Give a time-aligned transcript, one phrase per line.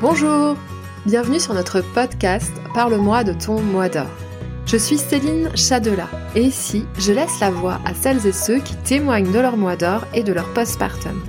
[0.00, 0.56] Bonjour
[1.06, 4.06] Bienvenue sur notre podcast Parle-moi de ton mois d'or.
[4.64, 8.76] Je suis Céline Chadela et ici, je laisse la voix à celles et ceux qui
[8.76, 11.20] témoignent de leur mois d'or et de leur postpartum.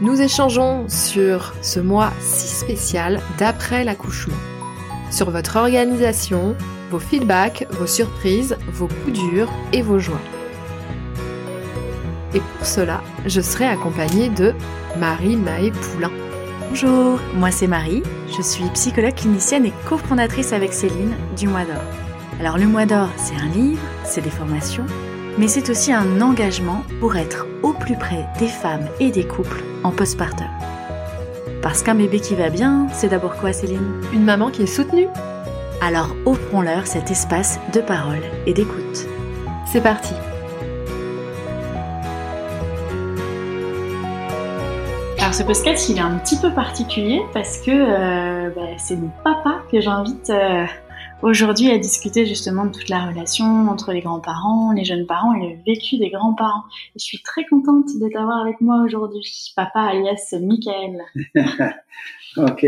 [0.00, 4.34] Nous échangeons sur ce mois si spécial d'après l'accouchement,
[5.12, 6.56] sur votre organisation,
[6.90, 10.20] vos feedbacks, vos surprises, vos coups durs et vos joies.
[12.34, 14.54] Et pour cela, je serai accompagnée de
[14.98, 16.10] Marie Maë Poulain.
[16.70, 18.02] Bonjour, moi c'est Marie,
[18.36, 21.82] je suis psychologue clinicienne et cofondatrice avec Céline du Mois d'Or.
[22.40, 24.84] Alors le Mois d'Or, c'est un livre, c'est des formations,
[25.38, 29.64] mais c'est aussi un engagement pour être au plus près des femmes et des couples
[29.82, 30.46] en postpartum.
[31.62, 34.02] Parce qu'un bébé qui va bien, c'est d'abord quoi Céline?
[34.12, 35.08] Une maman qui est soutenue.
[35.80, 39.06] Alors offrons-leur cet espace de parole et d'écoute.
[39.72, 40.12] C'est parti
[45.28, 49.10] Alors ce podcast, il est un petit peu particulier parce que euh, bah, c'est mon
[49.22, 50.64] papa que j'invite euh,
[51.20, 55.50] aujourd'hui à discuter justement de toute la relation entre les grands-parents, les jeunes parents et
[55.50, 56.64] le vécu des grands-parents.
[56.94, 61.02] Je suis très contente de t'avoir avec moi aujourd'hui, papa alias Michael.
[62.36, 62.66] ok,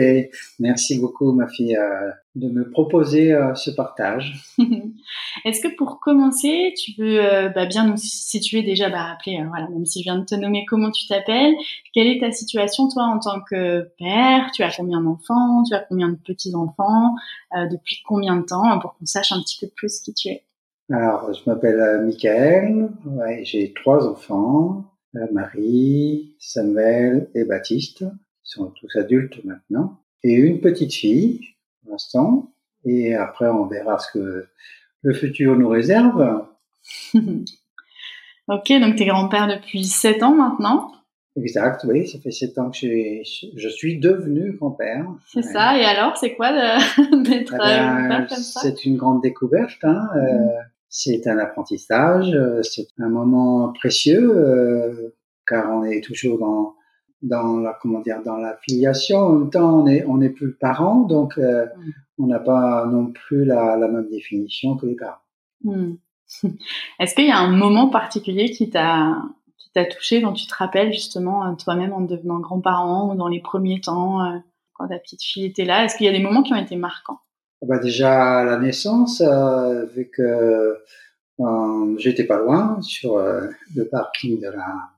[0.58, 4.42] merci beaucoup ma fille euh, de me proposer euh, ce partage.
[5.44, 9.68] Est-ce que pour commencer, tu veux euh, bah, bien nous situer déjà, bah, rappeler, voilà,
[9.68, 11.54] même si je viens de te nommer comment tu t'appelles,
[11.92, 14.50] quelle est ta situation toi en tant que père?
[14.54, 15.62] Tu as combien d'enfants?
[15.64, 17.14] Tu as combien de petits-enfants?
[17.54, 18.78] Depuis combien de temps?
[18.80, 20.44] Pour qu'on sache un petit peu plus qui tu es.
[20.90, 24.84] Alors, je m'appelle Michael, ouais, j'ai trois enfants,
[25.32, 28.04] Marie, Samuel et Baptiste
[28.42, 31.40] sont tous adultes maintenant, et une petite fille
[31.82, 32.52] pour l'instant,
[32.84, 34.46] et après on verra ce que
[35.02, 36.46] le futur nous réserve.
[37.14, 40.92] ok, donc tu es grand-père depuis 7 ans maintenant
[41.36, 45.06] Exact, oui, ça fait 7 ans que je, suis devenu grand-père.
[45.28, 46.52] C'est ça, et alors, c'est quoi
[46.96, 48.60] d'être eh grand-père comme ça?
[48.60, 50.50] C'est une grande découverte, hein, euh, mm.
[50.88, 55.14] c'est un apprentissage, euh, c'est un moment précieux, euh,
[55.46, 56.74] car on est toujours dans
[57.22, 60.52] dans la comment dire dans la filiation en même temps on est on n'est plus
[60.54, 61.92] parents donc euh, mm.
[62.18, 65.20] on n'a pas non plus la, la, même définition que les parents.
[65.64, 65.94] Mm.
[67.00, 69.16] Est-ce qu'il y a un moment particulier qui t'a
[69.58, 73.28] qui t'a touché quand tu te rappelles justement euh, toi-même en devenant grand-parent ou dans
[73.28, 74.38] les premiers temps euh,
[74.74, 75.84] quand ta petite fille était là?
[75.84, 77.20] Est-ce qu'il y a des moments qui ont été marquants?
[77.62, 79.22] Bah déjà la naissance
[79.94, 80.78] vu que
[81.98, 84.90] j'étais pas loin sur le parking de la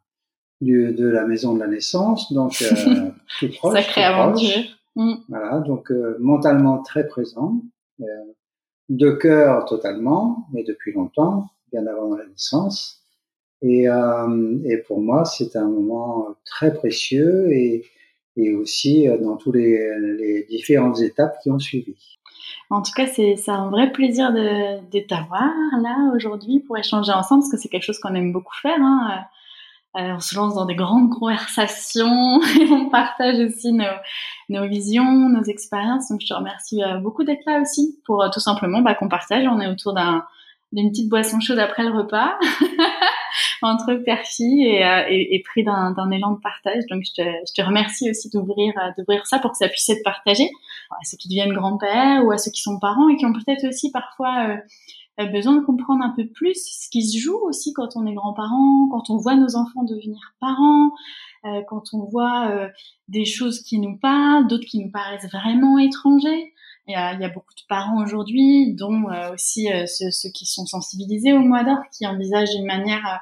[0.62, 3.74] de la maison de la naissance, donc euh, tout proche.
[3.74, 4.62] Sacrée aventure.
[4.96, 5.14] Mm.
[5.28, 7.60] Voilà, donc euh, mentalement très présent,
[8.00, 8.04] euh,
[8.88, 13.00] de cœur totalement, mais depuis longtemps, bien avant la naissance.
[13.62, 17.84] Et, euh, et pour moi, c'est un moment très précieux et,
[18.36, 22.18] et aussi dans tous les, les différentes étapes qui ont suivi.
[22.70, 27.42] En tout cas, c'est un vrai plaisir de, de t'avoir là aujourd'hui pour échanger ensemble
[27.42, 28.78] parce que c'est quelque chose qu'on aime beaucoup faire.
[28.80, 29.20] Hein euh,
[29.94, 33.84] on se lance dans des grandes conversations et on partage aussi nos,
[34.48, 36.08] nos visions, nos expériences.
[36.08, 39.08] Donc je te remercie euh, beaucoup d'être là aussi pour euh, tout simplement bah, qu'on
[39.08, 39.47] partage.
[39.47, 40.25] On est autour d'un
[40.72, 42.38] d'une petite boisson chaude après le repas
[43.62, 44.80] entre fille et,
[45.10, 46.84] et, et pris d'un élan de partage.
[46.91, 50.03] Donc je te, je te remercie aussi d'ouvrir d'ouvrir ça pour que ça puisse être
[50.03, 50.48] partagé
[50.91, 53.69] à ceux qui deviennent grands-pères ou à ceux qui sont parents et qui ont peut-être
[53.69, 54.56] aussi parfois
[55.18, 58.88] besoin de comprendre un peu plus ce qui se joue aussi quand on est grand-parent,
[58.90, 60.92] quand on voit nos enfants devenir parents,
[61.44, 62.68] euh, quand on voit euh,
[63.08, 66.52] des choses qui nous parlent, d'autres qui nous paraissent vraiment étrangers.
[66.86, 70.30] Il y a, il y a beaucoup de parents aujourd'hui, dont euh, aussi ceux, ceux,
[70.30, 73.20] qui sont sensibilisés au mois d'or, qui envisagent une manière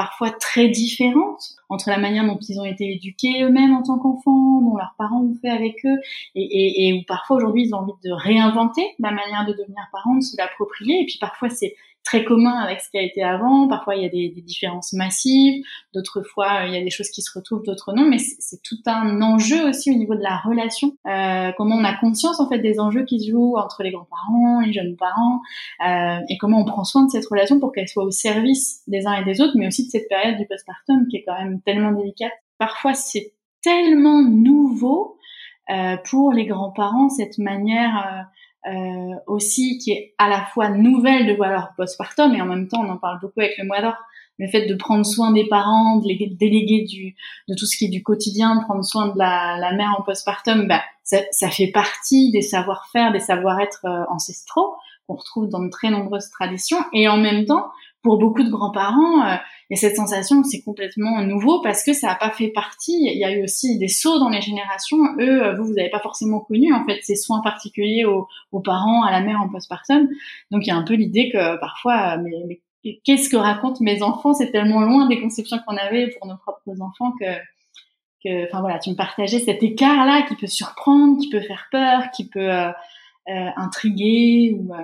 [0.00, 4.62] parfois très différentes entre la manière dont ils ont été éduqués eux-mêmes en tant qu'enfants,
[4.62, 5.98] dont leurs parents ont fait avec eux,
[6.34, 9.76] et, et, et où parfois aujourd'hui ils ont envie de réinventer la manière de devenir
[9.92, 11.74] parent, de se l'approprier, et puis parfois c'est
[12.10, 13.68] très commun avec ce qui a été avant.
[13.68, 15.62] Parfois, il y a des, des différences massives.
[15.94, 18.08] D'autres fois, il y a des choses qui se retrouvent, d'autres non.
[18.08, 20.96] Mais c'est tout un enjeu aussi au niveau de la relation.
[21.06, 24.60] Euh, comment on a conscience en fait des enjeux qui se jouent entre les grands-parents,
[24.60, 25.40] les jeunes parents,
[25.86, 29.06] euh, et comment on prend soin de cette relation pour qu'elle soit au service des
[29.06, 31.60] uns et des autres, mais aussi de cette période du postpartum qui est quand même
[31.62, 32.32] tellement délicate.
[32.58, 35.16] Parfois, c'est tellement nouveau
[35.70, 38.24] euh, pour les grands-parents cette manière euh, euh,
[39.26, 42.84] aussi qui est à la fois nouvelle de voir leur postpartum et en même temps
[42.84, 43.96] on en parle beaucoup avec le mois d'or
[44.40, 47.14] le fait de prendre soin des parents de les déléguer du
[47.48, 50.02] de tout ce qui est du quotidien de prendre soin de la, la mère en
[50.02, 54.74] postpartum bah ça, ça fait partie des savoir-faire des savoir-être euh, ancestraux
[55.06, 57.66] qu'on retrouve dans de très nombreuses traditions et en même temps
[58.02, 59.36] pour beaucoup de grands-parents, euh,
[59.68, 62.48] il y a cette sensation que c'est complètement nouveau parce que ça n'a pas fait
[62.48, 62.96] partie.
[62.98, 64.96] Il y a eu aussi des sauts dans les générations.
[65.18, 69.02] Eux, euh, vous, vous n'avez pas forcément connu en fait ces soins particuliers aux, parents,
[69.04, 70.08] à la mère en postpartum.
[70.50, 72.62] Donc il y a un peu l'idée que parfois, mais
[73.04, 74.34] qu'est-ce que racontent mes enfants?
[74.34, 77.26] C'est tellement loin des conceptions qu'on avait pour nos propres enfants que
[78.22, 81.68] que, enfin voilà, tu me partageais cet écart là qui peut surprendre, qui peut faire
[81.70, 82.68] peur, qui peut euh,
[83.28, 84.78] euh intriguer ou euh,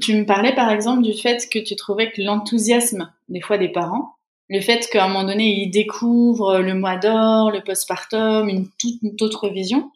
[0.00, 3.68] tu me parlais par exemple du fait que tu trouvais que l'enthousiasme des fois des
[3.68, 4.14] parents,
[4.48, 9.22] le fait qu'à un moment donné ils découvrent le mois d'or, le postpartum, une toute
[9.22, 9.90] autre vision,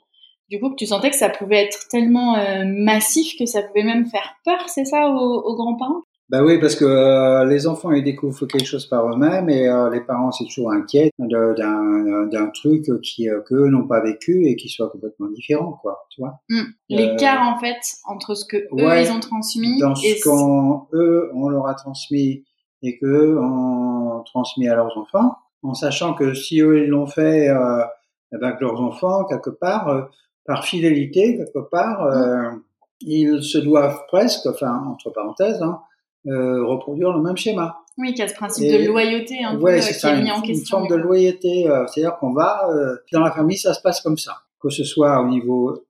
[0.48, 3.82] du coup que tu sentais que ça pouvait être tellement euh, massif que ça pouvait
[3.82, 6.02] même faire peur, c'est ça aux grands-parents?
[6.30, 9.90] Ben oui, parce que euh, les enfants ils découvrent quelque chose par eux-mêmes et euh,
[9.90, 14.70] les parents c'est toujours inquiets d'un truc qui euh, qu'eux n'ont pas vécu et qui
[14.70, 16.06] soit complètement différent, quoi.
[16.08, 16.62] Tu vois mmh.
[16.88, 17.76] L'écart en fait
[18.06, 22.44] entre ce que eux ils ont transmis dans ce qu'eux on leur a transmis
[22.82, 27.06] et que eux ont transmis à leurs enfants, en sachant que si eux ils l'ont
[27.06, 27.84] fait, euh,
[28.32, 30.08] eh ben, que leurs enfants quelque part
[30.46, 32.62] par fidélité quelque part mmh.
[33.02, 35.60] ils se doivent presque, enfin entre parenthèses.
[35.60, 35.80] Hein,
[36.26, 37.76] euh, reproduire le même schéma.
[37.98, 40.40] Oui, qu'il y a ce principe de loyauté un peu euh, qui est mis en
[40.40, 40.78] question.
[40.80, 42.66] Une forme de loyauté, euh, c'est-à-dire qu'on va
[43.12, 45.84] dans la famille, ça se passe comme ça, que ce soit au niveau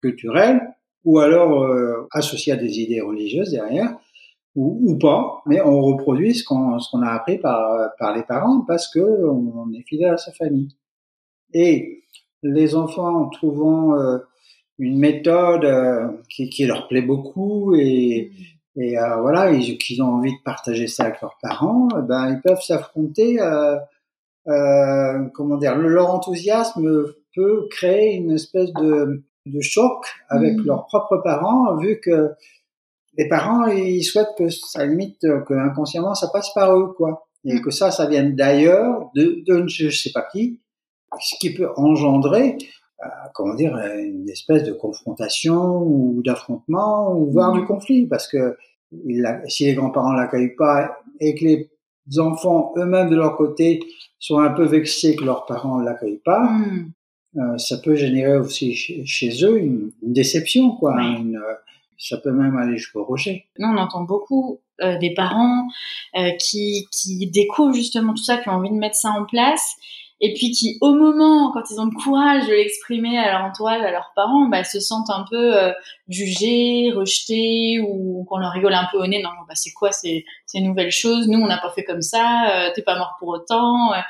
[0.00, 0.60] culturel
[1.04, 1.66] ou alors
[2.12, 3.96] associé à des idées religieuses derrière.
[4.56, 8.22] Ou, ou, pas, mais on reproduit ce qu'on ce qu'on a appris par par les
[8.22, 10.76] parents parce que on est fidèle à sa famille.
[11.52, 12.04] Et
[12.42, 13.94] les enfants trouvant
[14.78, 15.66] une méthode
[16.28, 18.59] qui, qui leur plaît beaucoup et, mmh.
[18.76, 22.30] Et euh, voilà, ils, qu'ils ont envie de partager ça avec leurs parents, eh ben
[22.30, 23.40] ils peuvent s'affronter.
[23.40, 23.76] Euh,
[24.48, 30.66] euh, comment dire, leur enthousiasme peut créer une espèce de, de choc avec mmh.
[30.66, 32.30] leurs propres parents, vu que
[33.18, 37.56] les parents ils souhaitent que ça limite que inconsciemment ça passe par eux, quoi, et
[37.56, 37.60] mmh.
[37.60, 40.60] que ça, ça vienne d'ailleurs, de, de je sais pas qui,
[41.20, 42.56] ce qui peut engendrer
[43.34, 47.66] comment dire, une espèce de confrontation ou d'affrontement ou voire du mmh.
[47.66, 48.56] conflit, parce que
[49.46, 51.70] si les grands-parents l'accueillent pas et que les
[52.18, 53.80] enfants eux-mêmes de leur côté
[54.18, 56.92] sont un peu vexés que leurs parents ne l'accueillent pas, mmh.
[57.36, 61.00] euh, ça peut générer aussi chez, eux une, déception, quoi.
[61.00, 61.54] Une, euh,
[62.00, 63.46] ça peut même aller jusqu'au rejet.
[63.58, 65.68] Nous, on entend beaucoup euh, des parents
[66.16, 69.76] euh, qui, qui découvrent justement tout ça, qui ont envie de mettre ça en place
[70.20, 73.82] et puis qui au moment quand ils ont le courage de l'exprimer à leur entourage,
[73.82, 75.72] à leurs parents, bah, se sentent un peu euh,
[76.08, 79.22] jugés, rejetés ou qu'on leur rigole un peu au nez.
[79.22, 81.28] Non, bah c'est quoi ces, ces nouvelles choses?
[81.28, 82.50] Nous, on n'a pas fait comme ça.
[82.50, 83.92] Euh, T'es pas mort pour autant.
[83.92, 84.00] Euh.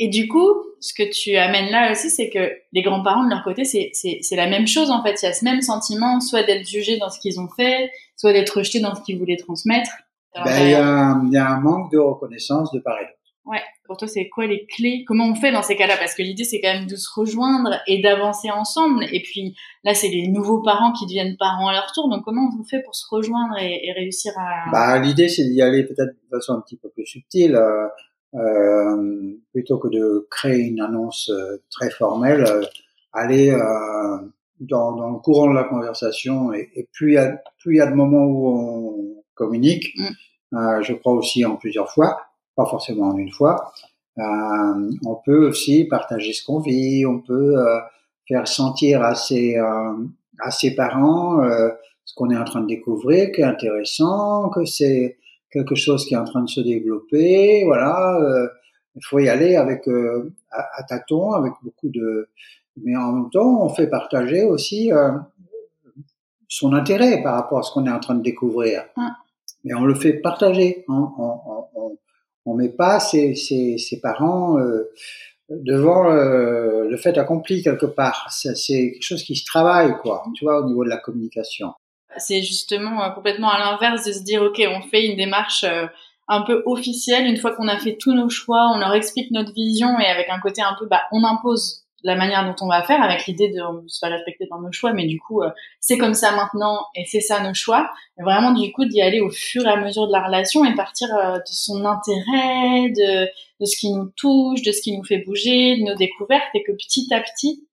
[0.00, 0.48] Et du coup,
[0.80, 4.48] ce que tu amènes là aussi, c'est que les grands-parents de leur côté, c'est la
[4.48, 5.22] même chose en fait.
[5.22, 8.32] Il y a ce même sentiment, soit d'être jugé dans ce qu'ils ont fait, soit
[8.32, 9.90] d'être rejeté dans ce qu'ils voulaient transmettre.
[10.34, 13.14] Ben, il y, a, y a un manque de reconnaissance de d'autre.
[13.46, 13.60] Ouais.
[13.84, 15.04] Pour toi, c'est quoi les clés?
[15.06, 15.96] Comment on fait dans ces cas-là?
[15.98, 19.04] Parce que l'idée, c'est quand même de se rejoindre et d'avancer ensemble.
[19.12, 19.54] Et puis
[19.84, 22.08] là, c'est les nouveaux parents qui deviennent parents à leur tour.
[22.08, 25.84] Donc, comment on fait pour se rejoindre et, réussir à Bah, l'idée, c'est d'y aller
[25.84, 27.86] peut-être de façon un petit peu plus subtile, euh,
[28.34, 32.44] euh plutôt que de créer une annonce euh, très formelle.
[32.48, 32.62] Euh,
[33.12, 34.18] aller euh,
[34.58, 37.78] dans, dans, le courant de la conversation et, et plus il y a plus il
[37.78, 39.94] y a de moments où on communique.
[39.96, 40.82] Mm.
[40.82, 42.18] je crois aussi en plusieurs fois
[42.54, 43.72] pas forcément en une fois.
[44.18, 47.80] Euh, on peut aussi partager ce qu'on vit, on peut euh,
[48.28, 49.92] faire sentir à ses, euh,
[50.38, 51.70] à ses parents euh,
[52.04, 55.18] ce qu'on est en train de découvrir, qui est intéressant, que c'est
[55.50, 57.64] quelque chose qui est en train de se développer.
[57.64, 58.20] Voilà,
[58.94, 62.28] il faut y aller avec à, à, tâtons, avec beaucoup de,
[62.82, 64.90] mais en même temps, on fait partager aussi
[66.48, 68.84] son intérêt par rapport à ce qu'on est en train de découvrir.
[69.64, 70.84] Mais on le fait partager.
[70.88, 71.98] Hein, on, on, on
[72.52, 74.90] met pas ses, ses, ses parents euh,
[75.48, 78.26] devant euh, le fait accompli quelque part.
[78.30, 81.72] C'est quelque chose qui se travaille, quoi, tu vois, au niveau de la communication.
[82.18, 85.64] C'est justement euh, complètement à l'inverse de se dire, ok, on fait une démarche
[86.28, 89.52] un peu officielle une fois qu'on a fait tous nos choix, on leur explique notre
[89.52, 92.82] vision et avec un côté un peu, bah, on impose la manière dont on va
[92.82, 95.98] faire avec l'idée de se faire respecter dans nos choix mais du coup euh, c'est
[95.98, 97.90] comme ça maintenant et c'est ça nos choix.
[98.16, 100.74] Mais vraiment du coup d'y aller au fur et à mesure de la relation et
[100.74, 105.04] partir euh, de son intérêt de, de ce qui nous touche de ce qui nous
[105.04, 107.66] fait bouger de nos découvertes et que petit à petit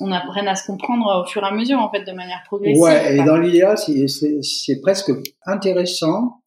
[0.00, 2.82] on, apprenne à se comprendre au fur et à mesure en fait de manière progressive.
[2.82, 5.10] Ouais et dans l'idéal c'est presque
[5.46, 6.42] intéressant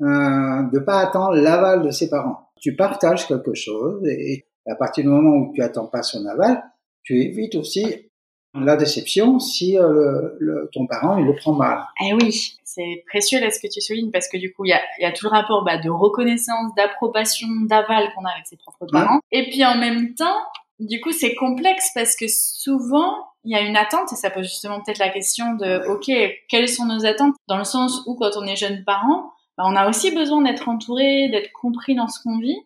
[0.00, 2.50] euh, de pas attendre l'aval de ses parents.
[2.60, 6.62] Tu partages quelque chose et à partir du moment où tu attends pas son aval,
[7.02, 8.10] tu évites aussi
[8.54, 11.84] la déception si euh, le, ton parent il le prend mal.
[12.04, 14.72] Eh oui, c'est précieux là ce que tu soulignes parce que du coup il y
[14.72, 18.56] a, y a, tout le rapport bah, de reconnaissance, d'approbation, d'aval qu'on a avec ses
[18.56, 19.20] propres parents.
[19.30, 20.36] Et puis en même temps,
[20.80, 23.14] du coup c'est complexe parce que souvent
[23.44, 26.10] il y a une attente et ça pose justement peut-être la question de ok
[26.48, 27.34] quelles sont nos attentes?
[27.48, 30.68] Dans le sens où quand on est jeune parent, bah, on a aussi besoin d'être
[30.68, 32.58] entouré, d'être compris dans ce qu'on vit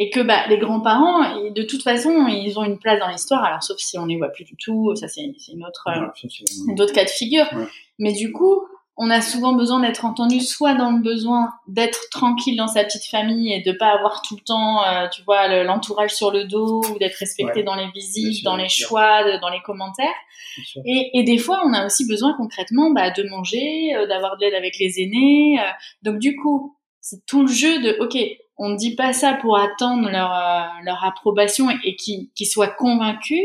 [0.00, 3.44] et que bah, les grands-parents, de toute façon, ils ont une place dans l'histoire.
[3.44, 6.92] Alors sauf si on les voit plus du tout, ça c'est une autre, ouais, autre
[6.94, 7.44] cas de figure.
[7.98, 8.62] Mais du coup,
[8.96, 13.04] on a souvent besoin d'être entendu, soit dans le besoin d'être tranquille dans sa petite
[13.04, 16.82] famille et de pas avoir tout le temps, euh, tu vois, l'entourage sur le dos
[16.84, 20.08] ou d'être respecté dans les visites, dans les choix, dans les commentaires.
[20.84, 24.44] Et, et, des fois, on a aussi besoin concrètement bah, de manger, euh, d'avoir de
[24.44, 25.58] l'aide avec les aînés.
[25.60, 25.70] Euh.
[26.02, 28.18] donc du coup, c'est tout le jeu de, ok,
[28.60, 33.42] on ne dit pas ça pour attendre leur, euh, leur approbation et, qu'ils soient convaincus.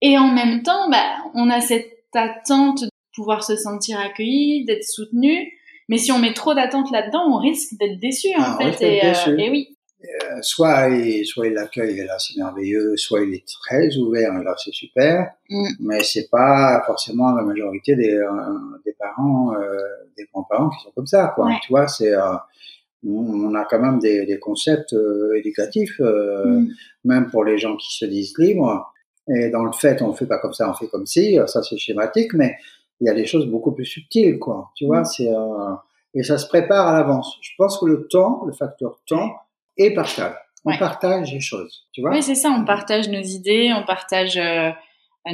[0.00, 4.84] Et en même temps, bah, on a cette attente de pouvoir se sentir accueilli, d'être
[4.84, 5.52] soutenu.
[5.90, 8.82] Mais si on met trop d'attente là-dedans, on risque d'être déçu en ah, fait.
[8.82, 9.76] Et, euh, et, oui.
[10.02, 14.38] Euh, soit il, soit il l'accueille et là c'est merveilleux, soit il est très ouvert
[14.38, 15.68] et là c'est super, mm.
[15.80, 18.20] mais c'est pas forcément la majorité des,
[18.84, 19.52] des parents,
[20.16, 21.50] des grands-parents qui sont comme ça quoi.
[21.62, 22.12] Tu vois, c'est
[23.08, 26.68] on a quand même des, des concepts euh, éducatifs, euh, mm.
[27.04, 28.92] même pour les gens qui se disent libres.
[29.28, 31.38] Et dans le fait, on fait pas comme ça, on fait comme si.
[31.46, 32.56] Ça, c'est schématique, mais
[33.00, 34.70] il y a des choses beaucoup plus subtiles, quoi.
[34.76, 35.04] Tu vois, mm.
[35.04, 35.74] c'est euh,
[36.14, 37.36] et ça se prépare à l'avance.
[37.42, 39.34] Je pense que le temps, le facteur temps,
[39.76, 40.34] est partage.
[40.64, 42.10] On partage les choses, tu vois.
[42.10, 42.50] Oui, c'est ça.
[42.50, 44.36] On partage nos idées, on partage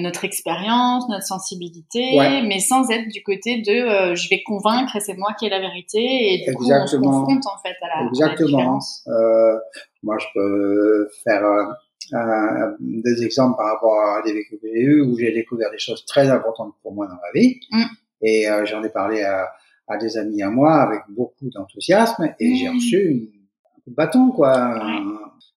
[0.01, 5.01] notre expérience, notre sensibilité, mais sans être du côté de euh, je vais convaincre et
[5.01, 8.01] c'est moi qui ai la vérité et du coup on se confronte en fait à
[8.01, 8.79] la, Exactement.
[9.09, 9.59] euh,
[10.03, 15.03] moi je peux faire euh, des exemples par rapport à des vécus que j'ai eu
[15.03, 17.83] où j'ai découvert des choses très importantes pour moi dans ma vie mm.
[18.23, 19.53] et euh, j'en ai parlé à,
[19.89, 22.75] à, des amis à moi avec beaucoup d'enthousiasme et j'ai mm.
[22.75, 23.31] reçu
[23.65, 24.83] un coup de bâton quoi.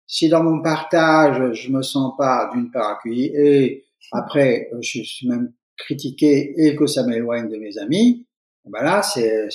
[0.08, 5.04] Si dans mon partage je me sens pas d'une part accueilli et après, euh, je
[5.04, 8.28] suis même critiqué et que ça m'éloigne de mes amis.
[8.66, 9.50] Ben là, c'est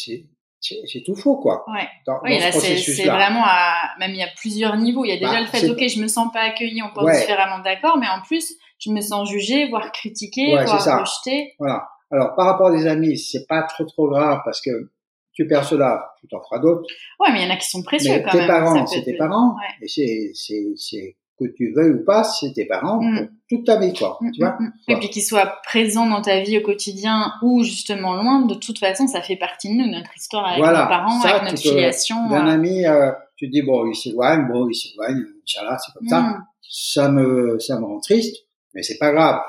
[0.61, 1.65] c'est tout faux quoi.
[1.69, 1.89] Ouais.
[2.07, 5.05] Dans, oui, là c'est vraiment à même il y a plusieurs niveaux.
[5.05, 7.11] Il y a déjà bah, le fait ok je me sens pas accueilli, on pense
[7.19, 11.55] différemment d'accord, mais en plus je me sens jugé, voire critiqué, voire rejeté.
[11.59, 11.89] Voilà.
[12.11, 14.91] Alors par rapport à des amis, c'est pas trop trop grave parce que
[15.33, 16.85] tu perds cela, tu t'en feras d'autres.
[17.21, 18.47] Ouais, mais il y en a qui sont précieux mais quand tes même.
[18.49, 23.03] Parents, c'est tes parents, et c'est c'est que tu veuilles ou pas, c'est tes parents
[23.03, 23.17] mm.
[23.17, 24.19] pour toute ta vie, quoi.
[24.21, 27.65] Mm, tu vois mm, Et puis qu'ils soient présents dans ta vie au quotidien ou
[27.65, 31.21] justement loin, de toute façon, ça fait partie de nous, notre histoire avec nos parents,
[31.23, 32.29] avec notre filiation.
[32.29, 32.53] D'un euh.
[32.53, 36.39] ami, euh, tu te dis bon, il s'éloigne, bon, il s'éloigne, Inch'Allah, c'est comme ça.
[36.73, 38.37] Ça me, ça me rend triste,
[38.75, 39.41] mais c'est pas grave.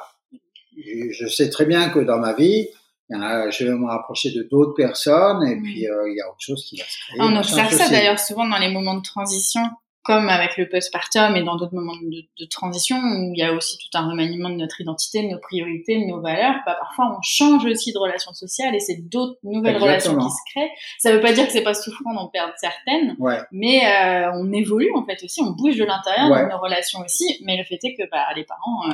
[0.75, 2.67] Je sais très bien que dans ma vie,
[3.11, 6.65] je vais me rapprocher de d'autres personnes et puis euh, il y a autre chose
[6.65, 7.19] qui va se créer.
[7.19, 9.61] On observe ça d'ailleurs souvent dans les moments de transition
[10.03, 13.53] comme avec le postpartum et dans d'autres moments de, de, transition où il y a
[13.53, 17.15] aussi tout un remaniement de notre identité, de nos priorités, de nos valeurs, bah parfois
[17.17, 20.71] on change aussi de relations sociales et c'est d'autres nouvelles relations qui se créent.
[20.97, 23.15] Ça veut pas dire que c'est pas souffrant d'en perdre certaines,
[23.51, 27.39] mais euh, on évolue en fait aussi, on bouge de l'intérieur de nos relations aussi.
[27.45, 28.93] Mais le fait est que bah, les parents, euh,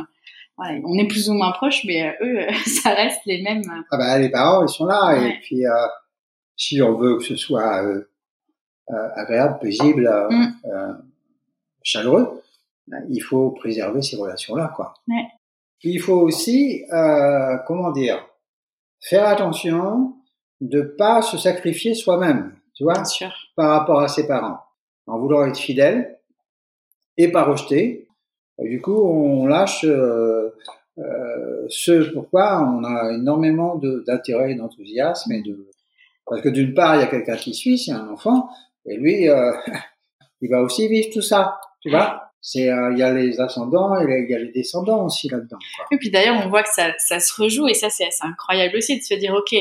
[0.58, 3.64] voilà, on est plus ou moins proches, mais euh, eux, ça reste les mêmes.
[3.92, 5.64] Ah bah les parents, ils sont là et puis
[6.58, 8.10] si on veut que ce soit euh,
[9.16, 10.56] agréable, paisible, euh, mm.
[10.66, 10.94] euh,
[11.84, 12.42] chaleureux,
[12.88, 14.94] ben, il faut préserver ces relations-là, quoi.
[15.84, 16.84] Il faut aussi,
[17.68, 18.26] comment dire,
[19.00, 20.16] faire attention
[20.60, 23.04] de pas se sacrifier soi-même, tu vois,
[23.56, 24.58] par rapport à ses parents,
[25.06, 26.18] en voulant être fidèle
[27.18, 28.08] et pas rejeter.
[28.60, 29.86] du coup, on lâche
[31.00, 35.68] euh, ce pourquoi on a énormément d'intérêt et d'enthousiasme et de
[36.26, 38.50] parce que d'une part, il y a quelqu'un qui suit, c'est un enfant,
[38.88, 39.52] et lui, euh,
[40.42, 44.00] il va aussi vivre tout ça, tu vois c'est euh, il y a les ascendants
[44.00, 45.58] et il y a les descendants aussi là-dedans.
[45.92, 48.98] Et puis d'ailleurs, on voit que ça, ça se rejoue et ça c'est incroyable aussi
[48.98, 49.54] de se dire ok,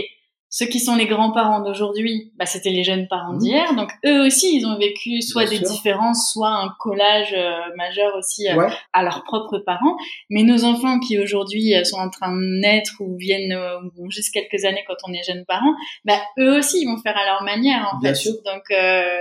[0.59, 3.39] ceux qui sont les grands-parents d'aujourd'hui, bah, c'était les jeunes parents mmh.
[3.41, 3.75] d'hier.
[3.75, 8.49] Donc eux aussi, ils ont vécu soit des différences, soit un collage euh, majeur aussi
[8.49, 9.99] euh, à leurs propres parents.
[10.31, 13.55] Mais nos enfants qui aujourd'hui euh, sont en train de naître ou viennent
[13.99, 15.75] ou juste quelques années quand on est jeunes parents,
[16.07, 18.15] bah, eux aussi, ils vont faire à leur manière en fait.
[18.25, 18.63] Donc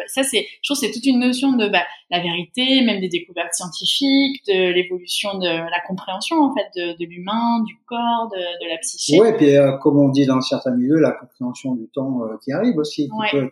[0.07, 3.53] ça, c'est, je trouve, c'est toute une notion de bah, la vérité, même des découvertes
[3.53, 8.69] scientifiques, de l'évolution de la compréhension en fait de, de l'humain, du corps, de, de
[8.69, 9.19] la psyché.
[9.19, 12.51] Ouais, et puis comme on dit dans certains milieux, la compréhension du temps euh, qui
[12.51, 13.09] arrive aussi.
[13.33, 13.49] Euh,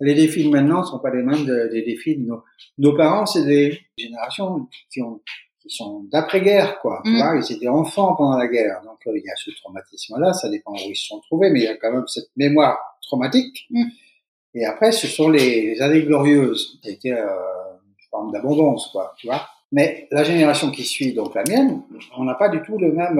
[0.00, 2.42] les défis de maintenant sont pas les mêmes des défis de nos,
[2.78, 3.26] nos parents.
[3.26, 5.20] C'est des générations qui ont
[5.62, 7.00] qui sont d'après-guerre, quoi.
[7.04, 7.16] Tu mm.
[7.16, 10.32] vois, ils étaient enfants pendant la guerre, donc euh, il y a ce traumatisme-là.
[10.32, 12.78] Ça dépend où ils se sont trouvés, mais il y a quand même cette mémoire
[13.00, 13.66] traumatique.
[13.70, 13.84] Mm.
[14.54, 16.80] Et après, ce sont les, années glorieuses.
[16.84, 19.14] été euh, une forme d'abondance, quoi.
[19.16, 19.46] Tu vois.
[19.70, 21.82] Mais la génération qui suit, donc la mienne,
[22.18, 23.18] on n'a pas du tout le même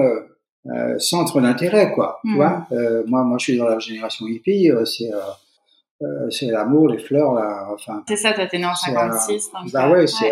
[0.67, 2.19] euh, euh centre d'intérêt, quoi.
[2.23, 2.35] Tu mm.
[2.35, 2.67] vois.
[2.71, 4.69] Euh, moi, moi, je suis dans la génération hippie.
[4.85, 5.11] c'est
[6.29, 7.69] c'est l'amour, les fleurs, là.
[7.73, 8.03] Enfin.
[8.07, 8.33] C'est ça.
[8.33, 9.51] T'es né en 56.
[9.71, 10.31] bah ouais, c'est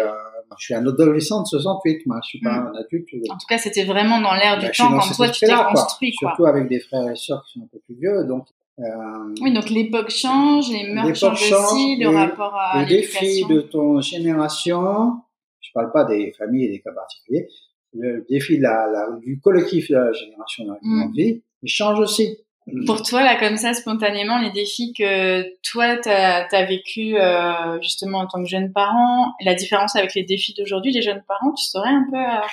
[0.58, 2.20] je suis un adolescent de 68, moi.
[2.24, 2.72] Je suis pas mm.
[2.74, 3.08] un adulte.
[3.30, 6.14] En tout cas, c'était vraiment dans l'air du bah, temps quand toi, tu t'es construit,
[6.16, 6.30] quoi.
[6.32, 8.48] Surtout avec des frères et sœurs qui sont un peu plus vieux, donc.
[8.80, 13.62] Euh, oui, donc l'époque change, les mœurs changent aussi, le rapport à Le défi de
[13.62, 15.18] ton génération,
[15.60, 17.48] je parle pas des familles et des cas particuliers,
[17.94, 21.04] le défi de la, la, du collectif de la génération dans laquelle mm.
[21.04, 22.38] on vit, il change aussi.
[22.68, 22.86] Mm.
[22.86, 28.20] Pour toi, là, comme ça, spontanément, les défis que toi, tu as, vécu euh, justement
[28.20, 31.66] en tant que jeune parent, la différence avec les défis d'aujourd'hui, les jeunes parents, tu
[31.66, 32.48] saurais un peu euh,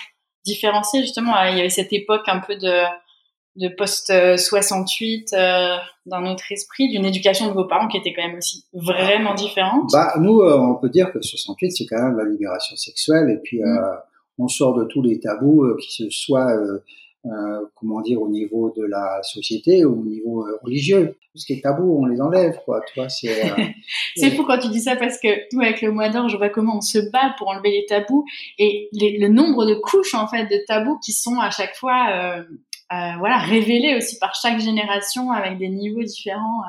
[0.44, 2.82] différencier justement Il y avait cette époque un peu de,
[3.56, 5.76] de post-68 euh,
[6.06, 9.90] dans notre esprit, d'une éducation de vos parents qui était quand même aussi vraiment différente.
[9.92, 13.60] Bah, nous, on peut dire que 68, c'est quand même la libération sexuelle et puis
[13.62, 13.78] mm.
[14.38, 16.52] On sort de tous les tabous, qui se soient
[17.26, 21.18] euh, comment dire, au niveau de la société ou au niveau euh, religieux.
[21.32, 22.80] Tout ce qui est tabou, on les enlève, quoi.
[22.86, 23.44] Tu vois, c'est.
[23.44, 23.64] Euh,
[24.16, 26.48] c'est fou quand tu dis ça parce que nous, avec le mois d'or, je vois
[26.48, 28.24] comment on se bat pour enlever les tabous
[28.58, 32.44] et le nombre de couches en fait de tabous qui sont à chaque fois,
[32.88, 36.62] voilà, révélés aussi par chaque génération avec des niveaux différents.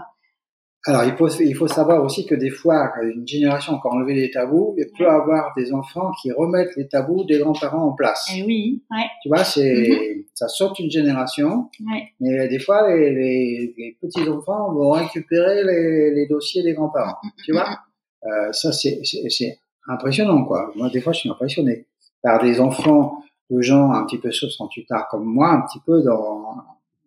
[0.86, 4.14] Alors, il faut, il faut savoir aussi que des fois, une génération qui a enlevé
[4.14, 8.30] les tabous, il peut avoir des enfants qui remettent les tabous des grands-parents en place.
[8.34, 9.06] Et eh oui, ouais.
[9.22, 10.26] Tu vois, c'est, mm-hmm.
[10.34, 11.70] ça saute une génération.
[11.82, 12.04] Ouais.
[12.22, 17.18] Mais des fois, les, les, les petits-enfants vont récupérer les, les dossiers des grands-parents.
[17.24, 17.44] Mm-hmm.
[17.44, 17.80] Tu vois?
[18.26, 19.60] Euh, ça, c'est, c'est
[19.90, 20.72] impressionnant, quoi.
[20.76, 21.88] Moi, des fois, je suis impressionné
[22.24, 26.02] par des enfants de gens un petit peu 68 ans comme moi, un petit peu
[26.04, 26.56] dans,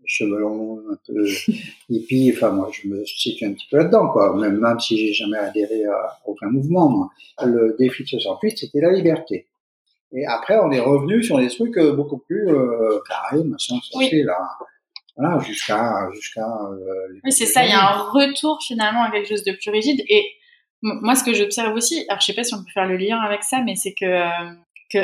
[0.06, 1.24] cheveux longs, un peu
[1.88, 2.32] hippie.
[2.34, 4.36] Enfin, moi, je me situe un petit peu là-dedans, quoi.
[4.36, 7.10] Même, même si j'ai jamais adhéré à aucun mouvement, moi.
[7.44, 9.48] Le défi de 68, c'était la liberté.
[10.14, 14.22] Et après, on est revenu sur des trucs euh, beaucoup plus euh, carrés, machin, oui.
[14.24, 14.36] là.
[15.16, 16.46] Voilà, jusqu'à jusqu'à.
[16.46, 17.64] Euh, oui, c'est ça.
[17.64, 20.00] Il y a un retour finalement à quelque chose de plus rigide.
[20.08, 20.24] Et
[20.82, 23.18] moi, ce que j'observe aussi, alors je sais pas si on peut faire le lien
[23.18, 24.54] avec ça, mais c'est que euh,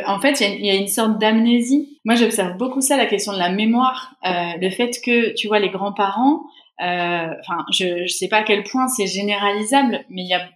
[0.07, 2.01] en fait, il y, a une sorte d'amnésie.
[2.05, 5.59] Moi, j'observe beaucoup ça, la question de la mémoire, euh, le fait que, tu vois,
[5.59, 6.43] les grands-parents,
[6.81, 10.49] euh, enfin, je ne sais pas à quel point c'est généralisable, mais y a,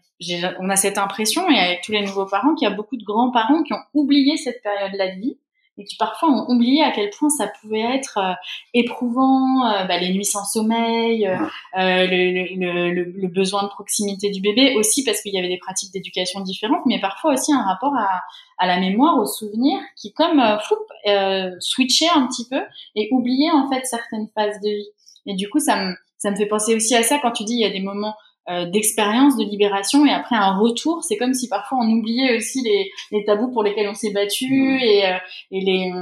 [0.60, 3.04] on a cette impression, et avec tous les nouveaux parents, qu'il y a beaucoup de
[3.04, 5.38] grands-parents qui ont oublié cette période-là de vie
[5.78, 8.35] et qui parfois ont oublié à quel point ça pouvait être euh,
[8.74, 11.37] éprouvant, euh, bah, les nuits sans sommeil, euh,
[11.74, 15.92] le, le, le, besoin de proximité du bébé, aussi parce qu'il y avait des pratiques
[15.92, 18.20] d'éducation différentes, mais parfois aussi un rapport à,
[18.58, 22.61] à la mémoire, au souvenir, qui comme euh, switchait un petit peu
[22.94, 24.90] et oubliait en fait certaines phases de vie.
[25.26, 27.54] Et du coup, ça me, ça me fait penser aussi à ça quand tu dis
[27.54, 28.14] il y a des moments
[28.50, 31.05] euh, d'expérience, de libération et après un retour.
[31.05, 34.46] C'est comme si parfois on oubliait aussi les, les tabous pour lesquels on s'est battu
[34.50, 34.78] mmh.
[34.83, 35.18] et, euh,
[35.52, 35.92] et les,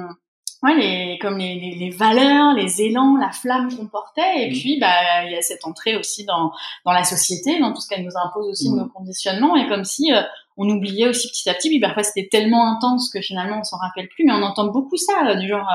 [0.62, 4.44] ouais, les, comme les, les, valeurs, les élans, la flamme qu'on portait.
[4.44, 4.52] Et mmh.
[4.52, 6.50] puis, bah, il y a cette entrée aussi dans,
[6.86, 8.78] dans la société, dans tout ce qu'elle nous impose aussi de mmh.
[8.78, 9.56] nos conditionnements.
[9.56, 10.22] Et comme si euh,
[10.56, 11.68] on oubliait aussi petit à petit.
[11.68, 14.24] Puis parfois, c'était tellement intense que finalement, on s'en rappelle plus.
[14.24, 15.68] Mais on entend beaucoup ça, du genre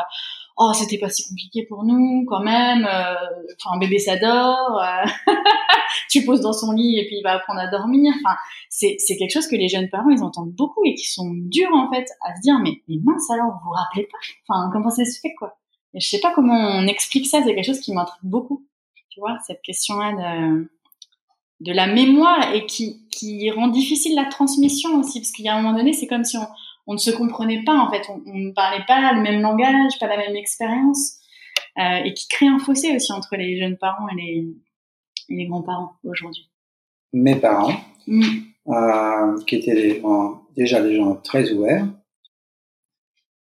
[0.57, 3.15] oh c'était pas si compliqué pour nous quand même euh,
[3.59, 5.33] enfin un bébé s'adore euh,
[6.09, 8.13] tu poses dans son lit et puis il va apprendre à dormir.
[8.23, 8.35] Enfin
[8.69, 11.73] c'est c'est quelque chose que les jeunes parents ils entendent beaucoup et qui sont durs
[11.73, 14.17] en fait à se dire mais mais mince alors vous vous rappelez pas?
[14.47, 15.57] Enfin comment ça se fait quoi?
[15.93, 18.65] Et je sais pas comment on explique ça c'est quelque chose qui m'intrigue beaucoup.
[19.09, 20.69] Tu vois cette question là de
[21.61, 25.55] de la mémoire et qui qui rend difficile la transmission aussi parce qu'il y a
[25.55, 26.47] un moment donné c'est comme si on
[26.87, 30.07] on ne se comprenait pas en fait, on, ne parlait pas le même langage, pas
[30.07, 31.19] la même expérience,
[31.77, 34.47] euh, et qui crée un fossé aussi entre les jeunes parents et les,
[35.29, 36.49] les grands-parents aujourd'hui.
[37.13, 37.73] Mes parents,
[38.07, 38.23] mm.
[38.67, 40.01] euh, qui étaient
[40.55, 41.87] déjà des gens très ouverts,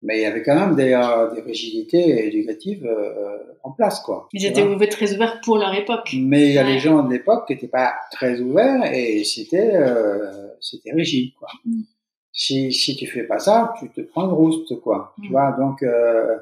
[0.03, 4.29] mais il y avait quand même des, euh, des rigidités éducatives euh, en place, quoi.
[4.33, 6.14] Ils étaient ouverts, très ouverts pour leur époque.
[6.16, 9.74] Mais il y a des gens de l'époque qui n'étaient pas très ouverts et c'était
[9.74, 11.48] euh, c'était rigide, quoi.
[11.64, 11.83] Mm
[12.32, 15.14] si, si tu fais pas ça, tu te prends une rouste, quoi.
[15.20, 15.32] Tu mm.
[15.32, 16.36] vois, donc euh,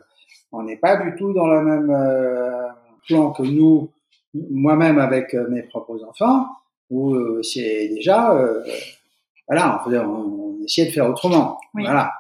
[0.53, 2.69] on n'est pas du tout dans le même euh,
[3.07, 3.91] plan que nous,
[4.51, 6.47] moi-même avec euh, mes propres enfants,
[6.91, 8.63] où euh, c'est déjà, euh,
[9.49, 11.59] voilà, on, on, essayait de faire autrement.
[11.75, 12.13] Voilà.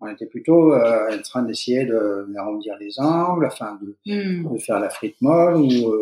[0.00, 4.52] On était plutôt en train d'essayer de d'arrondir les angles, enfin de, mm.
[4.52, 5.94] de, faire la frite molle ou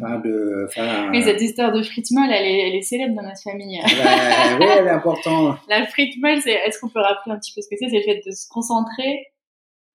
[0.00, 3.22] Enfin, de, enfin, oui, cette histoire de frites molles, elle est, elle est célèbre dans
[3.22, 3.78] notre famille.
[3.82, 5.58] Ben, oui, elle est importante.
[5.68, 7.90] La frite molle, c'est, est-ce qu'on peut rappeler un petit peu ce que c'est?
[7.90, 9.26] C'est le fait de se concentrer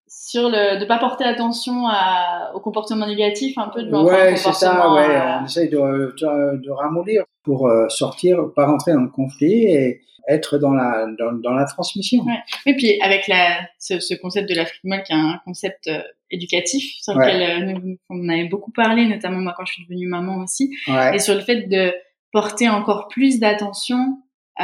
[0.07, 4.13] sur le, de pas porter attention à, au comportement négatif un peu de l'enfant.
[4.13, 5.19] Ouais, c'est ça, ouais.
[5.41, 10.01] On essaye de, de, de ramollir pour euh, sortir, pas rentrer dans le conflit et
[10.29, 12.23] être dans la, dans, dans la transmission.
[12.23, 12.37] Ouais.
[12.67, 15.87] Et puis, avec la, ce, ce concept de la frite molle qui est un concept
[15.87, 20.07] euh, éducatif sur lequel euh, on avait beaucoup parlé, notamment moi quand je suis devenue
[20.07, 20.75] maman aussi,
[21.13, 21.93] et sur le fait de
[22.31, 24.21] porter encore plus d'attention
[24.59, 24.63] euh,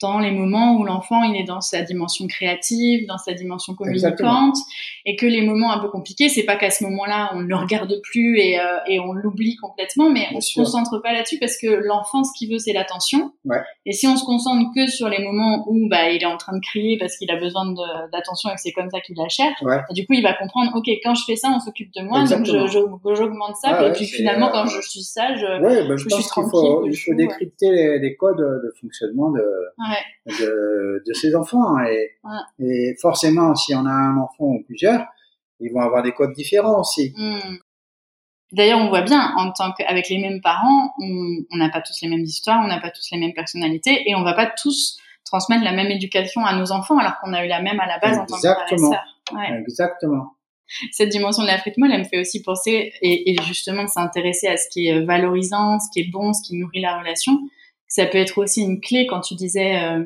[0.00, 4.56] dans les moments où l'enfant il est dans sa dimension créative, dans sa dimension communicante,
[5.04, 7.56] et que les moments un peu compliqués, c'est pas qu'à ce moment-là on ne le
[7.56, 11.58] regarde plus et, euh, et on l'oublie complètement, mais on se concentre pas là-dessus parce
[11.58, 13.32] que l'enfant ce qu'il veut c'est l'attention.
[13.44, 13.60] Ouais.
[13.86, 16.54] Et si on se concentre que sur les moments où bah il est en train
[16.56, 17.72] de crier parce qu'il a besoin
[18.12, 19.76] d'attention et que c'est comme ça qu'il la cherche, ouais.
[19.76, 22.22] bah, du coup il va comprendre ok quand je fais ça on s'occupe de moi
[22.22, 22.64] Exactement.
[22.64, 25.96] donc j'augmente ça Ah et ouais, puis finalement euh, quand je suis sage Ouais, ben,
[25.96, 29.42] je, je pense suis qu'il faut, il faut décrypter les, les codes de fonctionnement de,
[29.90, 30.34] ouais.
[30.38, 31.78] de, de ces enfants.
[31.80, 32.66] Et, Ouais.
[32.66, 35.04] et forcément, si on a un enfant ou plusieurs,
[35.60, 37.12] ils vont avoir des codes différents aussi.
[37.16, 37.56] Hmm.
[38.52, 42.08] D'ailleurs, on voit bien, en tant qu'avec les mêmes parents, on n'a pas tous les
[42.08, 45.62] mêmes histoires, on n'a pas tous les mêmes personnalités, et on va pas tous transmettre
[45.62, 48.18] la même éducation à nos enfants, alors qu'on a eu la même à la base
[48.18, 48.90] en tant que et Exactement.
[49.32, 49.60] Ouais.
[49.60, 50.32] Exactement.
[50.90, 53.88] Cette dimension de la frite molle, elle me fait aussi penser, et, et justement de
[53.88, 57.38] s'intéresser à ce qui est valorisant, ce qui est bon, ce qui nourrit la relation.
[57.90, 60.04] Ça peut être aussi une clé quand tu disais euh,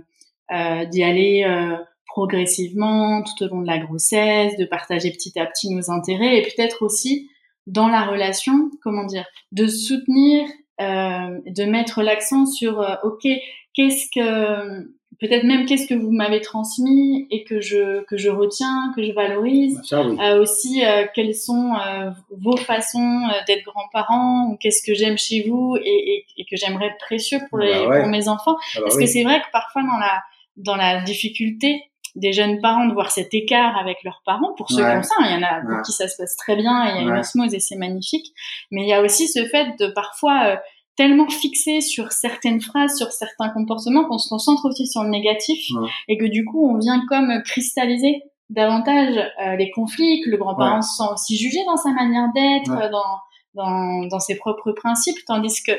[0.52, 5.46] euh, d'y aller euh, progressivement tout au long de la grossesse, de partager petit à
[5.46, 7.30] petit nos intérêts, et peut-être aussi
[7.66, 10.48] dans la relation, comment dire, de soutenir,
[10.80, 13.26] euh, de mettre l'accent sur, ok,
[13.74, 14.90] qu'est-ce que,
[15.26, 19.12] peut-être même qu'est-ce que vous m'avez transmis et que je que je retiens, que je
[19.12, 19.80] valorise.
[19.84, 20.16] Ça, oui.
[20.20, 22.98] Euh, aussi, euh, quelles sont euh, vos façons
[23.30, 27.38] euh, d'être grands-parents ou qu'est-ce que j'aime chez vous et, et, et que j'aimerais précieux
[27.50, 28.00] pour, Ah les, bah ouais.
[28.00, 28.56] pour mes enfants?
[28.58, 29.04] Ah bah Parce oui.
[29.04, 30.22] que c'est vrai que parfois dans la
[30.56, 31.82] dans la difficulté
[32.16, 34.96] des jeunes parents de voir cet écart avec leurs parents, pour ceux Ouais.
[34.98, 35.82] ont ça, il y en a pour Ouais.
[35.84, 38.26] qui ça se passe très bien et il y a une osmose et c'est magnifique.
[38.70, 40.56] Mais il y a aussi ce fait de parfois euh,
[40.96, 45.58] tellement fixer sur certaines phrases, sur certains comportements qu'on se concentre aussi sur le négatif
[45.74, 45.88] Ouais.
[46.08, 50.76] et que du coup on vient comme cristalliser davantage euh, les conflits, que le grand-parent
[50.76, 50.82] Ouais.
[50.82, 52.90] se sent aussi jugé dans sa manière d'être, Ouais.
[52.90, 53.18] dans,
[53.54, 55.72] dans, dans ses propres principes, tandis que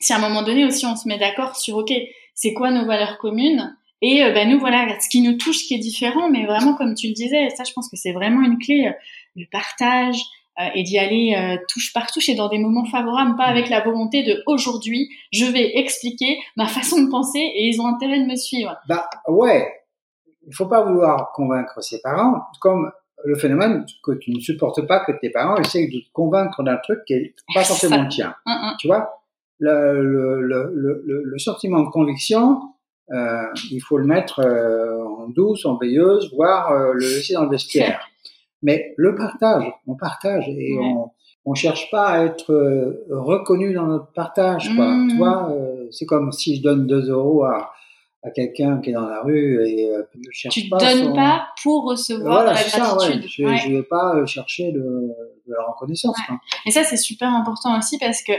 [0.00, 1.92] si à un moment donné aussi on se met d'accord sur ok,
[2.34, 5.68] c'est quoi nos valeurs communes et euh, ben nous voilà ce qui nous touche, ce
[5.68, 8.12] qui est différent, mais vraiment comme tu le disais, et ça je pense que c'est
[8.12, 8.92] vraiment une clé, euh,
[9.36, 10.20] le partage euh,
[10.74, 13.80] et d'y aller euh, touche par touche et dans des moments favorables, pas avec la
[13.80, 18.26] volonté de aujourd'hui je vais expliquer ma façon de penser et ils ont intérêt de
[18.26, 18.76] me suivre.
[18.88, 19.68] Bah ouais,
[20.46, 22.90] il faut pas vouloir convaincre ses parents, comme
[23.24, 26.76] le phénomène que tu ne supportes pas que tes parents essayent de te convaincre d'un
[26.76, 28.34] truc qui est pas forcément tien.
[28.46, 28.74] Hum, hum.
[28.78, 29.22] Tu vois,
[29.58, 32.60] le, le, le, le, le sentiment de conviction,
[33.12, 37.44] euh, il faut le mettre euh, en douce, en veilleuse, voire euh, le laisser dans
[37.44, 38.08] le vestiaire.
[38.64, 40.84] Mais le partage, on partage et Ouais.
[40.84, 41.10] on
[41.46, 44.74] on cherche pas à être euh, reconnu dans notre partage.
[44.74, 44.96] Quoi.
[45.10, 47.70] Tu vois, euh, c'est comme si je donne 2 euros à,
[48.22, 51.12] à quelqu'un qui est dans la rue et euh, je cherche Tu pas donnes son-
[51.14, 53.08] pas pour recevoir Voilà, de la c'est ça, ouais.
[53.08, 53.28] gratitude.
[53.28, 56.16] Je, je vais pas euh, chercher de, de la reconnaissance.
[56.16, 56.24] Ouais.
[56.28, 56.40] quoi.
[56.64, 58.32] Et ça, c'est super important aussi parce que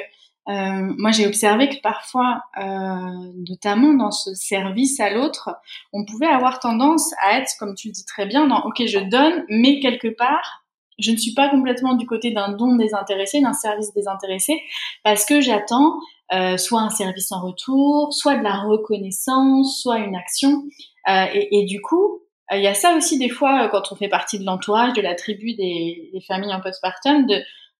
[0.47, 5.49] euh, moi, j'ai observé que parfois, euh, notamment dans ce service à l'autre,
[5.91, 8.99] on pouvait avoir tendance à être, comme tu le dis très bien, dans OK, je
[8.99, 10.65] donne, mais quelque part,
[10.99, 14.61] je ne suis pas complètement du côté d'un don désintéressé, d'un service désintéressé,
[15.03, 15.99] parce que j'attends
[16.33, 20.63] euh, soit un service en retour, soit de la reconnaissance, soit une action.
[21.09, 23.95] Euh, et, et du coup, il y a ça aussi des fois euh, quand on
[23.95, 27.35] fait partie de l'entourage, de la tribu des, des familles en postpartum, de,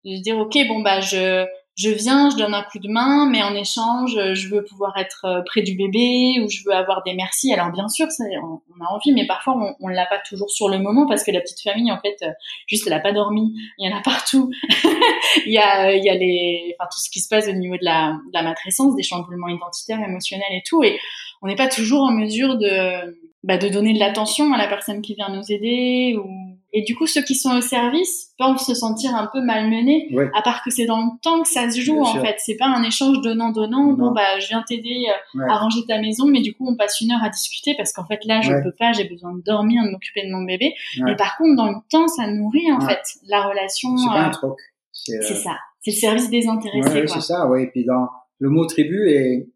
[0.05, 1.45] de se dire ok bon bah je
[1.75, 4.97] je viens, je donne un coup de main, mais en échange, euh, je veux pouvoir
[4.97, 7.53] être euh, près du bébé ou je veux avoir des merci.
[7.53, 10.79] Alors bien sûr, on, a envie, mais parfois on, on l'a pas toujours sur le
[10.79, 12.31] moment parce que la petite famille, en fait, euh,
[12.67, 13.53] juste elle a pas dormi.
[13.77, 14.49] Il y en a partout.
[15.45, 17.75] il y a, il y a les, enfin tout ce qui se passe au niveau
[17.75, 20.97] de la, de la matrescence, des changements identitaires, émotionnels et tout, et
[21.41, 25.01] on n'est pas toujours en mesure de, bah, de donner de l'attention à la personne
[25.01, 26.44] qui vient nous aider ou
[26.77, 30.29] et du coup ceux qui sont au service peuvent se sentir un peu malmenés Ouais.
[30.35, 32.21] à part que c'est dans le temps que ça se joue Bien en sûr.
[32.21, 35.45] fait c'est pas un échange donnant donnant bon bah je viens t'aider euh, Ouais.
[35.49, 38.05] à ranger ta maison mais du coup on passe une heure à discuter parce qu'en
[38.05, 38.61] fait là je Ouais.
[38.63, 41.69] peux pas j'ai besoin de dormir de m'occuper de mon bébé mais par contre dans
[41.69, 44.57] le temps ça nourrit en fait la relation C'est pas euh, un troc.
[44.91, 47.63] C'est, euh, ça c'est le service désintéressé Ouais, quoi c'est ça, ouais.
[47.63, 48.07] Et puis dans
[48.39, 49.47] le mot tribu est,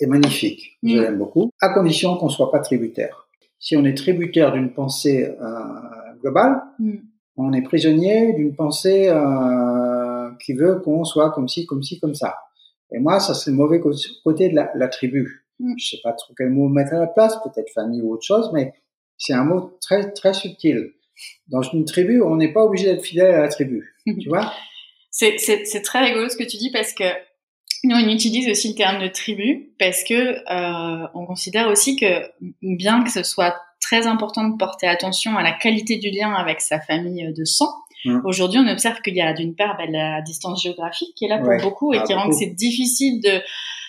[0.00, 0.78] est magnifique.
[0.82, 1.00] Je Mm.
[1.00, 1.50] l'aime beaucoup.
[1.60, 3.25] À condition qu'on soit pas tributaire.
[3.58, 6.96] Si on est tributaire d'une pensée euh, globale, Mm.
[7.36, 12.14] on est prisonnier d'une pensée euh, qui veut qu'on soit comme ci, comme ci, comme
[12.14, 12.36] ça.
[12.92, 13.80] Et moi, ça c'est le mauvais
[14.24, 15.46] côté de la, la tribu.
[15.58, 15.74] Mm.
[15.78, 18.50] Je sais pas trop quel mot mettre à la place, peut-être famille ou autre chose,
[18.52, 18.72] mais
[19.18, 20.92] c'est un mot très très subtil.
[21.48, 24.52] Dans une tribu, on n'est pas obligé d'être fidèle à la tribu, tu vois?
[25.10, 27.04] C'est c'est très rigolo ce que tu dis parce que
[27.84, 32.30] nous on utilise aussi le terme de tribu parce que euh, on considère aussi que
[32.62, 36.60] bien que ce soit très important de porter attention à la qualité du lien avec
[36.60, 37.72] sa famille de sang.
[38.04, 38.20] Mm.
[38.24, 41.38] Aujourd'hui, on observe qu'il y a d'une part ben, la distance géographique qui est là
[41.38, 43.40] pour beaucoup et ah, qui rend que c'est difficile de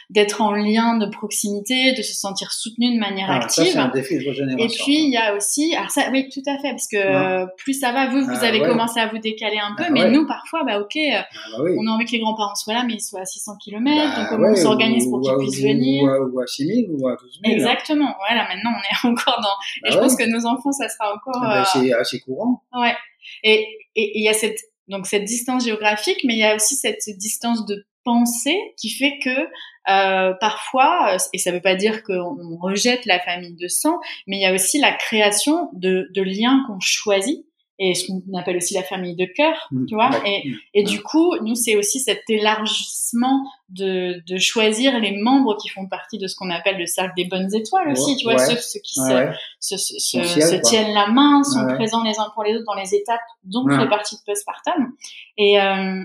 [0.09, 3.65] d'être en lien de proximité, de se sentir soutenu de manière ah, active.
[3.65, 6.57] Ça, un défi de Et puis il y a aussi, alors ça, oui, tout à
[6.59, 9.75] fait, parce que plus ça va, vous, vous ah, avez commencé à vous décaler un
[9.75, 11.19] peu, ah, mais nous, parfois, bah ok, euh,
[11.57, 13.83] bah on a envie que les grands-parents soient là, mais ils soient à 600 km,
[13.83, 17.17] bah donc comment on s'organise pour qu'ils puissent venir Ou à 6 000 ou à
[17.17, 17.55] 12 000.
[17.55, 18.15] Exactement.
[18.25, 19.89] Voilà, maintenant on est encore dans.
[19.89, 21.43] et je pense que nos enfants, ça sera encore.
[21.43, 21.63] Euh...
[21.73, 22.63] C'est assez courant.
[22.73, 22.95] Ouais.
[23.43, 27.03] Et il y a cette donc cette distance géographique, mais il y a aussi cette
[27.17, 29.49] distance de pensée qui fait que
[29.89, 33.99] euh, parfois, euh, et ça ne veut pas dire qu'on rejette la famille de sang,
[34.27, 37.45] mais il y a aussi la création de, de liens qu'on choisit
[37.79, 39.85] et ce qu'on appelle aussi la famille de cœur, mmh.
[39.85, 40.09] tu vois.
[40.25, 45.69] Et, et du coup, nous, c'est aussi cet élargissement de, de choisir les membres qui
[45.69, 48.55] font partie de ce qu'on appelle le cercle des bonnes étoiles aussi, tu vois, ceux,
[48.55, 52.55] ceux, qui se, se, se, se tiennent la main, sont présents les uns pour les
[52.55, 54.93] autres dans les étapes dont fait partie de postpartum.
[55.37, 56.03] Et, euh,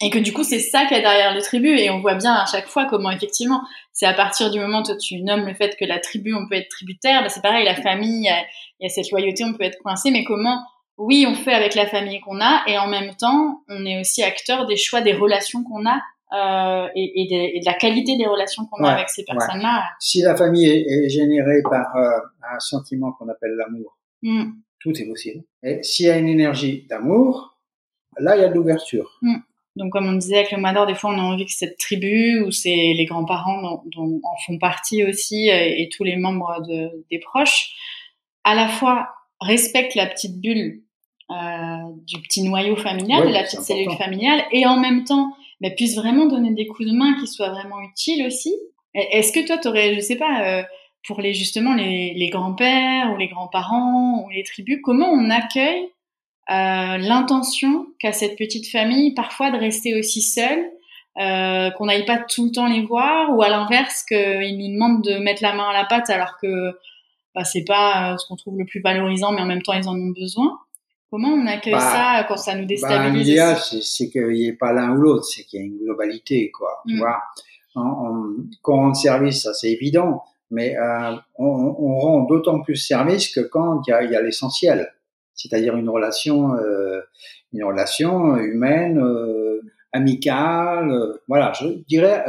[0.00, 2.14] et que du coup c'est ça qu'il y a derrière les tribus et on voit
[2.14, 5.54] bien à chaque fois comment effectivement c'est à partir du moment où tu nommes le
[5.54, 8.28] fait que la tribu on peut être tributaire bah c'est pareil la famille
[8.80, 10.62] il y, a, cette loyauté on peut être coincé mais comment
[10.96, 14.22] oui on fait avec la famille qu'on a et en même temps on est aussi
[14.22, 16.00] acteur des choix des relations qu'on a
[16.32, 19.82] euh, et, et, de, la qualité des relations qu'on a avec ces personnes-là.
[19.98, 22.20] Si la famille est, générée par euh,
[22.54, 24.52] un sentiment qu'on appelle l'amour, mm.
[24.78, 25.42] tout est possible.
[25.64, 27.58] Et s'il y a une énergie d'amour,
[28.16, 29.18] là il y a de l'ouverture.
[29.22, 29.38] Mm.
[29.76, 32.42] Donc, comme on disait avec le Mador, des fois, on a envie que cette tribu
[32.42, 37.18] ou c'est les grands-parents dont, en font partie aussi et, tous les membres de, des
[37.18, 37.70] proches,
[38.44, 39.08] à la fois
[39.40, 40.82] respectent la petite bulle
[41.30, 41.34] euh,
[42.06, 45.96] du petit noyau familial, de la petite cellule familiale, et en même temps, bah, puissent
[45.96, 48.54] vraiment donner des coups de main qui soient vraiment utiles aussi.
[48.94, 50.62] Est-ce que toi, tu aurais, je sais pas, euh,
[51.06, 55.88] pour les justement les, les grands-pères ou les grands-parents ou les tribus, comment on accueille
[56.50, 60.64] euh, l'intention qu'a cette petite famille parfois de rester aussi seule,
[61.20, 65.02] euh, qu'on n'aille pas tout le temps les voir, ou à l'inverse qu'ils nous demandent
[65.04, 66.72] de mettre la main à la pâte alors que
[67.34, 69.88] bah, c'est pas euh, ce qu'on trouve le plus valorisant, mais en même temps ils
[69.88, 70.58] en ont besoin.
[71.10, 74.52] Comment on accueille bah, ça quand ça nous bah, déstabilise L'idéal, c'est qu'il n'y ait
[74.52, 76.82] pas l'un ou l'autre, c'est qu'il y ait une globalité, quoi.
[76.86, 76.98] Tu mm.
[76.98, 77.20] vois,
[77.74, 83.32] quand on rend service, ça c'est évident, mais euh, on, on, rend d'autant plus service
[83.32, 84.92] que quand il y a, y a l'essentiel
[85.40, 87.00] c'est-à-dire une relation, euh,
[87.52, 89.60] une relation humaine, euh,
[89.92, 90.90] amicale.
[90.90, 92.24] Euh, voilà, je dirais,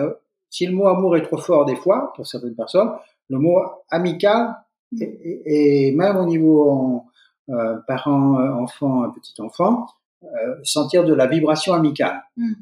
[0.49, 2.91] si le mot amour est trop fort des fois pour certaines personnes,
[3.29, 4.55] le mot amical
[4.99, 7.03] et, même au niveau
[7.49, 9.87] euh, parent, enfant, petit enfant,
[10.63, 12.23] sentir de la vibration amicale.
[12.37, 12.53] Mm.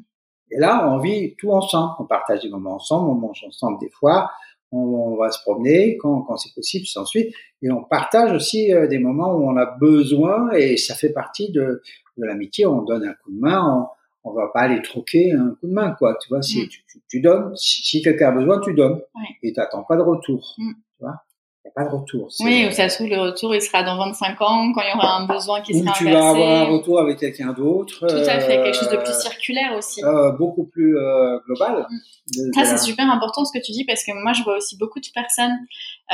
[0.52, 3.90] Et là, on vit tout ensemble, on partage des moments ensemble, on mange ensemble des
[3.90, 4.30] fois,
[4.72, 8.86] on, va se promener quand, quand c'est possible, c'est ensuite, et on partage aussi euh,
[8.86, 11.82] des moments où on a besoin, et ça fait partie de,
[12.16, 12.66] de l'amitié.
[12.66, 13.88] On donne un coup de main,
[14.24, 16.16] on, on va pas aller troquer un coup de main, quoi.
[16.20, 16.68] Tu vois, si mm.
[16.68, 19.00] tu, tu, donnes, si, quelqu'un a besoin, tu donnes,
[19.42, 20.54] et t'attends pas de retour.
[20.58, 20.72] Mm.
[20.72, 21.22] Tu vois
[21.64, 22.28] n'y a pas de retour.
[22.40, 24.94] Oui, ou ça se trouve, le retour, il sera dans 25 ans, quand il y
[24.94, 26.04] aura un besoin qui sera inversé.
[26.04, 28.06] tu vas avoir un retour avec quelqu'un d'autre.
[28.06, 30.02] Tout à fait, quelque chose de plus euh, circulaire aussi.
[30.02, 31.86] Euh, beaucoup plus euh, global.
[32.34, 32.52] Mm.
[32.54, 35.00] ça, c'est super important ce que tu dis, parce que moi, je vois aussi beaucoup
[35.00, 35.58] de personnes,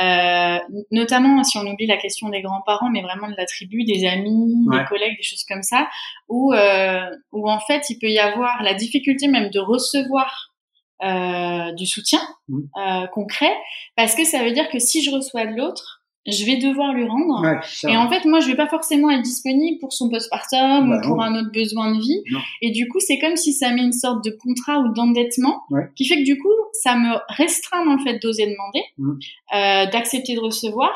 [0.01, 0.57] euh,
[0.91, 4.65] notamment si on oublie la question des grands-parents, mais vraiment de la tribu, des amis,
[4.69, 5.87] des collègues, des choses comme ça,
[6.27, 10.46] où, euh, où en fait, il peut y avoir la difficulté même de recevoir euh,
[11.75, 12.59] du soutien mmh.
[12.77, 13.53] euh, concret,
[13.95, 15.96] parce que ça veut dire que si je reçois de l'autre,
[16.27, 17.43] je vais devoir lui rendre.
[17.87, 21.07] et en fait, moi, je vais pas forcément être disponible pour son postpartum bah ou
[21.07, 22.21] pour un autre besoin de vie.
[22.61, 25.63] Et du coup, c'est comme si ça met une sorte de contrat ou d'endettement
[25.95, 29.11] qui fait que du coup, ça me restreint dans le fait d'oser demander, mmh.
[29.55, 30.91] euh, d'accepter de recevoir,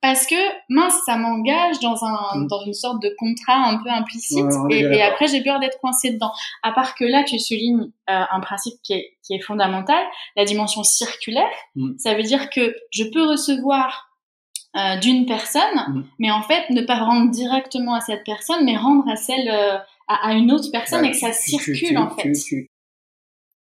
[0.00, 0.34] parce que
[0.68, 2.46] mince, ça m'engage dans un mmh.
[2.48, 4.46] dans une sorte de contrat un peu implicite.
[4.70, 6.32] et, après, j'ai peur d'être coincée dedans.
[6.62, 10.04] À part que là, tu soulignes euh, un principe qui est qui est fondamental,
[10.36, 11.44] la dimension circulaire.
[11.76, 11.92] Mmh.
[11.98, 14.11] Ça veut dire que je peux recevoir
[14.76, 16.04] euh, d'une personne, mm.
[16.18, 19.76] mais en fait ne pas rendre directement à cette personne, mais rendre à celle euh,
[20.08, 22.32] à, une autre personne bah, et que ça circule en fait.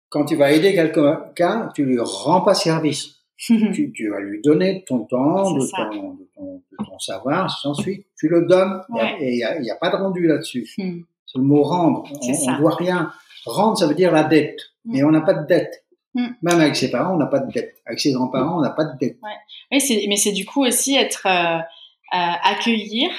[0.08, 3.14] quand tu vas aider quelqu'un, tu lui rends pas service.
[3.38, 8.28] tu, vas lui donner ton temps, de ton, de, ton, de ton, savoir, ensuite tu
[8.28, 8.82] le donnes
[9.20, 10.68] et il n'y a, y a, pas de rendu là-dessus.
[10.76, 11.02] Hmm.
[11.24, 12.04] C'est le mot rendre.
[12.22, 13.12] On, ne doit rien.
[13.44, 14.58] Rendre, ça veut dire la dette.
[14.86, 14.94] Mm.
[14.96, 15.84] Et on n'a pas de dette.
[16.18, 16.34] Mm.
[16.42, 17.76] Même avec ses parents, on n'a pas de dette.
[17.86, 19.18] Avec ses grands-parents, on n'a pas de dette.
[19.22, 23.10] Oui, mais c'est du coup aussi être euh, euh, accueillir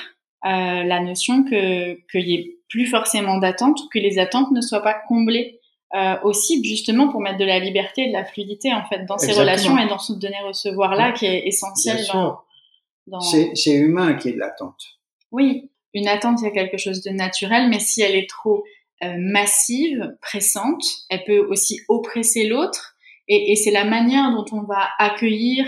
[0.45, 4.61] euh, la notion que qu'il y ait plus forcément d'attentes ou que les attentes ne
[4.61, 5.59] soient pas comblées
[5.95, 9.17] euh, aussi justement pour mettre de la liberté et de la fluidité en fait dans
[9.17, 12.39] ces relations et dans ce donner recevoir là qui est essentiel dans,
[13.07, 13.19] dans...
[13.21, 14.99] c'est humain qui est de l'attente
[15.31, 18.63] oui une attente il y a quelque chose de naturel mais si elle est trop
[19.01, 20.83] massive pressante.
[21.09, 22.95] Elle peut aussi oppresser l'autre.
[23.27, 25.65] Et, et c'est la manière dont on va accueillir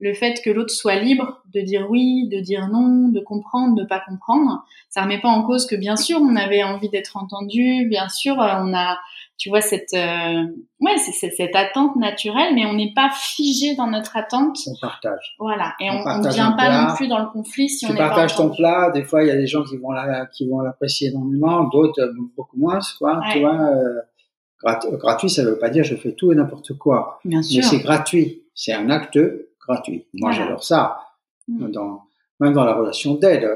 [0.00, 3.84] le fait que l'autre soit libre de dire oui, de dire non, de comprendre, de
[3.84, 7.86] pas comprendre, ça remet pas en cause que bien sûr on avait envie d'être entendu,
[7.88, 8.98] bien sûr euh, on a
[9.36, 10.44] tu vois cette euh,
[10.80, 14.56] ouais c'est cette attente naturelle mais on n'est pas figé dans notre attente.
[14.66, 15.34] On partage.
[15.38, 15.74] Voilà.
[15.80, 18.50] Et on ne vient pas non plus dans le conflit si tu on partages ton
[18.50, 18.90] plat.
[18.90, 22.00] Des fois il y a des gens qui vont la, qui vont l'apprécier énormément d'autres
[22.00, 26.30] euh, beaucoup moins quoi tu vois euh, gratuit ça veut pas dire je fais tout
[26.30, 27.18] et n'importe quoi.
[27.24, 27.60] Bien sûr.
[27.60, 28.44] mais c'est gratuit.
[28.54, 29.18] C'est un acte
[29.60, 30.06] gratuit.
[30.14, 31.00] Moi j'adore ça.
[31.48, 31.72] Mm.
[31.72, 32.02] dans
[32.40, 33.46] même dans la relation d'aide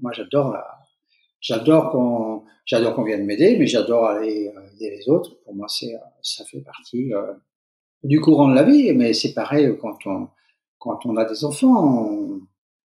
[0.00, 0.71] moi j'adore la
[1.42, 5.36] j'adore qu'on j'adore qu'on vienne m'aider, mais j'adore aller euh, aider les autres.
[5.44, 7.34] Pour moi, c'est ça fait partie euh,
[8.04, 8.92] du courant de la vie.
[8.94, 10.28] Mais c'est pareil quand on
[10.78, 12.40] quand on a des enfants, on,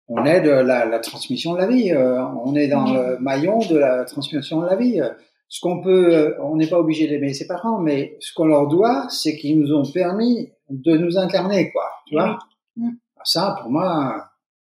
[0.09, 1.93] on aide la, la, transmission de la vie.
[1.93, 5.01] Euh, on est dans le maillon de la transmission de la vie.
[5.49, 9.09] Ce qu'on peut, on n'est pas obligé d'aimer ses parents, mais ce qu'on leur doit,
[9.09, 11.91] c'est qu'ils nous ont permis de nous incarner, quoi.
[12.07, 12.39] Tu vois
[12.77, 12.91] mm.
[13.25, 14.31] Ça, pour moi,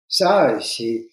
[0.07, 1.09] ça, c'est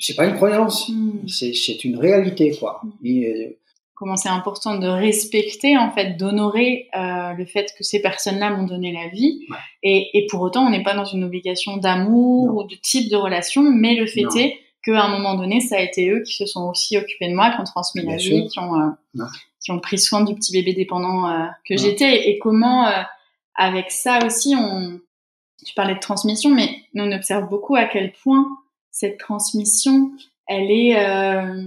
[0.00, 1.28] c'est pas une croyance, hmm.
[1.28, 2.80] c'est une réalité quoi.
[2.82, 3.06] Hmm.
[3.06, 3.58] Euh,
[3.96, 8.66] Comment c'est important de respecter en fait, d'honorer euh, le fait que ces personnes-là m'ont
[8.66, 9.46] donné la vie,
[9.84, 13.16] et, et, pour autant on n'est pas dans une obligation d'amour ou de type de
[13.16, 16.44] relation, mais le fait est qu'à un moment donné ça a été eux qui se
[16.44, 19.24] sont aussi occupés de moi, qui ont transmis la vie, qui ont euh,
[19.60, 22.92] qui ont pris soin du petit bébé dépendant euh, que j'étais, et comment
[23.54, 24.98] avec ça aussi on,
[25.64, 28.46] tu parlais de transmission, mais on observe beaucoup à quel point
[28.94, 30.12] cette transmission,
[30.46, 31.66] elle est, euh,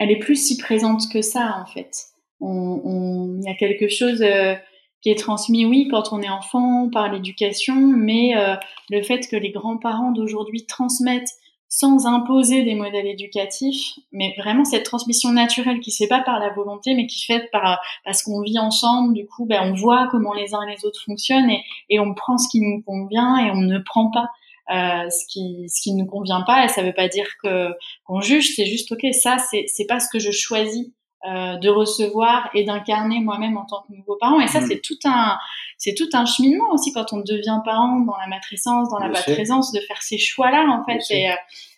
[0.00, 2.08] elle est plus si présente que ça en fait.
[2.40, 4.54] Il y a quelque chose euh,
[5.00, 8.56] qui est transmis, oui, quand on est enfant par l'éducation, mais euh,
[8.90, 11.30] le fait que les grands-parents d'aujourd'hui transmettent
[11.68, 16.40] sans imposer des modèles éducatifs, mais vraiment cette transmission naturelle qui se fait pas par
[16.40, 19.14] la volonté, mais qui fait par parce qu'on vit ensemble.
[19.14, 22.12] Du coup, ben on voit comment les uns et les autres fonctionnent et, et on
[22.12, 24.30] prend ce qui nous convient et on ne prend pas
[24.70, 27.68] euh, ce qui ce qui ne nous convient pas et ça veut pas dire que
[28.04, 30.86] qu'on juge c'est juste ok ça c'est c'est pas ce que je choisis
[31.26, 34.40] euh, de recevoir et d'incarner moi-même en tant que nouveau parent.
[34.40, 34.66] Et ça mm.
[34.68, 35.38] c'est tout un
[35.78, 39.72] c'est tout un cheminement aussi quand on devient parent dans la matrescence dans la présence
[39.72, 41.34] de faire ces choix là en fait et, euh,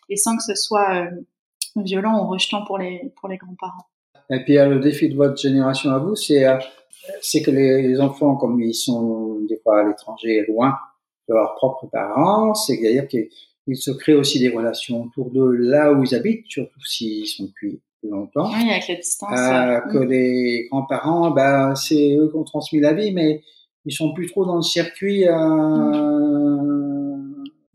[0.08, 1.10] et sans que ce soit euh,
[1.76, 3.86] violent ou rejetant pour les pour les grands-parents.
[4.30, 6.44] Et puis le défi de votre génération à vous c'est
[7.20, 10.76] c'est que les enfants comme ils sont des fois à l'étranger loin
[11.28, 16.04] de leurs propres parents, c'est-à-dire qu'ils se créent aussi des relations autour de là où
[16.04, 18.48] ils habitent, surtout s'ils sont depuis longtemps.
[18.50, 19.38] Oui, avec la distance.
[19.38, 20.08] Euh, que mm.
[20.08, 23.42] les grands-parents, ben, c'est eux qui ont transmis la vie, mais
[23.84, 26.65] ils sont plus trop dans le circuit euh, mm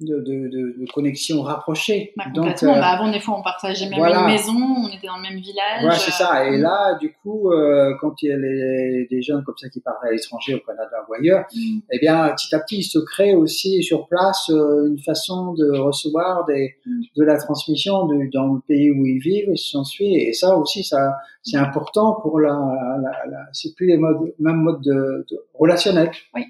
[0.01, 2.13] de, de, de, de connexion rapprochée.
[2.17, 5.17] Bah, Donc, euh, bah, avant, des fois, on partageait même une maison, on était dans
[5.17, 5.83] le même village.
[5.83, 6.45] Ouais, c'est ça.
[6.45, 9.69] Et euh, là, du coup, euh, quand il y a les, des jeunes comme ça
[9.69, 11.79] qui partent à l'étranger, au Canada ou ailleurs, mm.
[11.91, 16.45] eh bien, petit à petit, il se crée aussi sur place une façon de recevoir
[16.45, 17.01] des, mm.
[17.17, 20.15] de la transmission dans le pays où ils vivent et s'en suit.
[20.15, 22.49] Et ça aussi, ça, c'est important pour la,
[23.01, 26.11] la, la c'est plus les modes, même modes de, de relationnel.
[26.33, 26.43] Oui.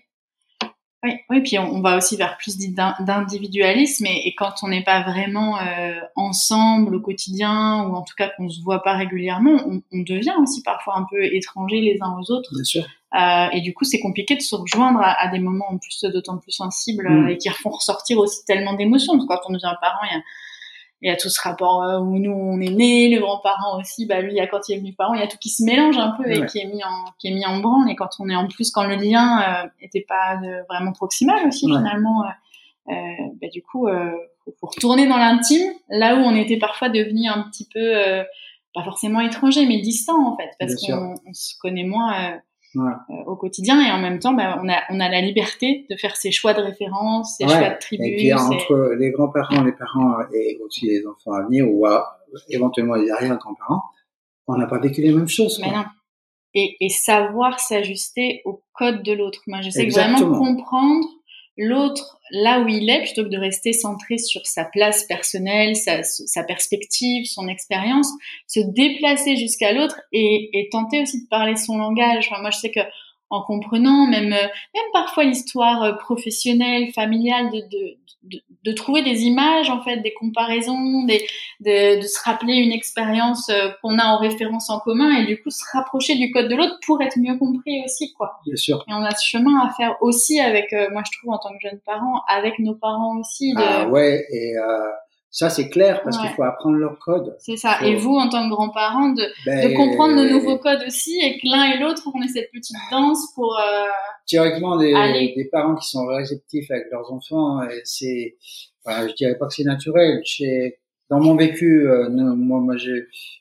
[1.03, 5.01] Oui, oui, puis on, va aussi vers plus d'individualisme et, et, quand on n'est pas
[5.01, 9.81] vraiment euh, ensemble au quotidien ou en tout cas qu'on se voit pas régulièrement, on,
[9.91, 12.53] on, devient aussi parfois un peu étrangers les uns aux autres.
[12.53, 12.83] Bien sûr.
[13.19, 16.05] Euh, et du coup, c'est compliqué de se rejoindre à, à des moments en plus
[16.13, 17.29] d'autant plus sensibles mm.
[17.29, 19.17] et qui font ressortir aussi tellement d'émotions.
[19.25, 20.21] Quand on devient parent, il y a
[21.01, 24.05] il y a tout ce rapport euh, où nous on est nés, les grands-parents aussi,
[24.05, 26.11] bah lui, quand il est venu parent, il y a tout qui se mélange un
[26.11, 27.89] peu et qui est mis en qui est mis en branle.
[27.89, 31.65] Et quand on est en plus quand le lien euh, était pas vraiment proximal aussi
[31.65, 32.93] finalement, euh, euh,
[33.41, 34.11] bah, du coup, euh,
[34.59, 37.93] faut, retourner dans l'intime, là où on était parfois devenu un petit peu
[38.73, 42.39] pas forcément étranger, mais distant en fait, parce qu'on se connaît moins
[42.75, 43.81] euh, au quotidien.
[43.85, 46.53] Et en même temps bah, on a on a la liberté de faire ses choix
[46.53, 50.85] de référence ses choix de tribu et puis entre les grands-parents les parents et aussi
[50.87, 51.85] les enfants à venir ou
[52.49, 53.81] éventuellement les arrière-grands-parents
[54.47, 55.85] on n'a pas vécu les mêmes choses Mais non.
[56.53, 59.41] Et, et savoir s'ajuster au code de l'autre.
[59.47, 61.07] Moi je sais que vraiment comprendre
[61.61, 66.01] l'autre là où il est plutôt que de rester centré sur sa place personnelle, sa,
[66.03, 68.07] sa perspective, son expérience,
[68.47, 72.29] se déplacer jusqu'à l'autre et, et, tenter aussi de parler son langage.
[72.29, 72.79] Enfin, moi, je sais que
[73.31, 79.23] en comprenant même même parfois l'histoire euh, professionnelle, familiale, de, de, de, de, trouver des
[79.23, 81.25] images en fait, des comparaisons, des,
[81.61, 85.41] de, de se rappeler une expérience euh, qu'on a en référence en commun et du
[85.41, 88.39] coup se rapprocher du code de l'autre pour être mieux compris aussi quoi.
[88.45, 88.83] Bien sûr.
[88.87, 91.49] Et on a ce chemin à faire aussi avec, euh, moi je trouve en tant
[91.49, 93.53] que jeune parent, avec nos parents aussi.
[93.53, 93.61] De...
[93.61, 94.91] Ah ouais et euh
[95.31, 97.37] ça, c'est clair parce qu'il faut apprendre leur code.
[97.39, 97.81] C'est ça.
[97.85, 101.39] Et vous, en tant que grands-parents, de, ben, de comprendre nos nouveaux codes aussi et
[101.39, 103.57] que l'un et l'autre, on ait cette petite danse pour.
[103.57, 103.87] Euh,
[104.27, 104.91] Théoriquement, des,
[105.33, 108.35] des, parents qui sont réceptifs avec leurs enfants, c'est,
[108.83, 110.19] voilà, je dirais pas que c'est naturel.
[110.25, 110.79] Chez,
[111.09, 112.75] dans mon vécu, euh, moi, moi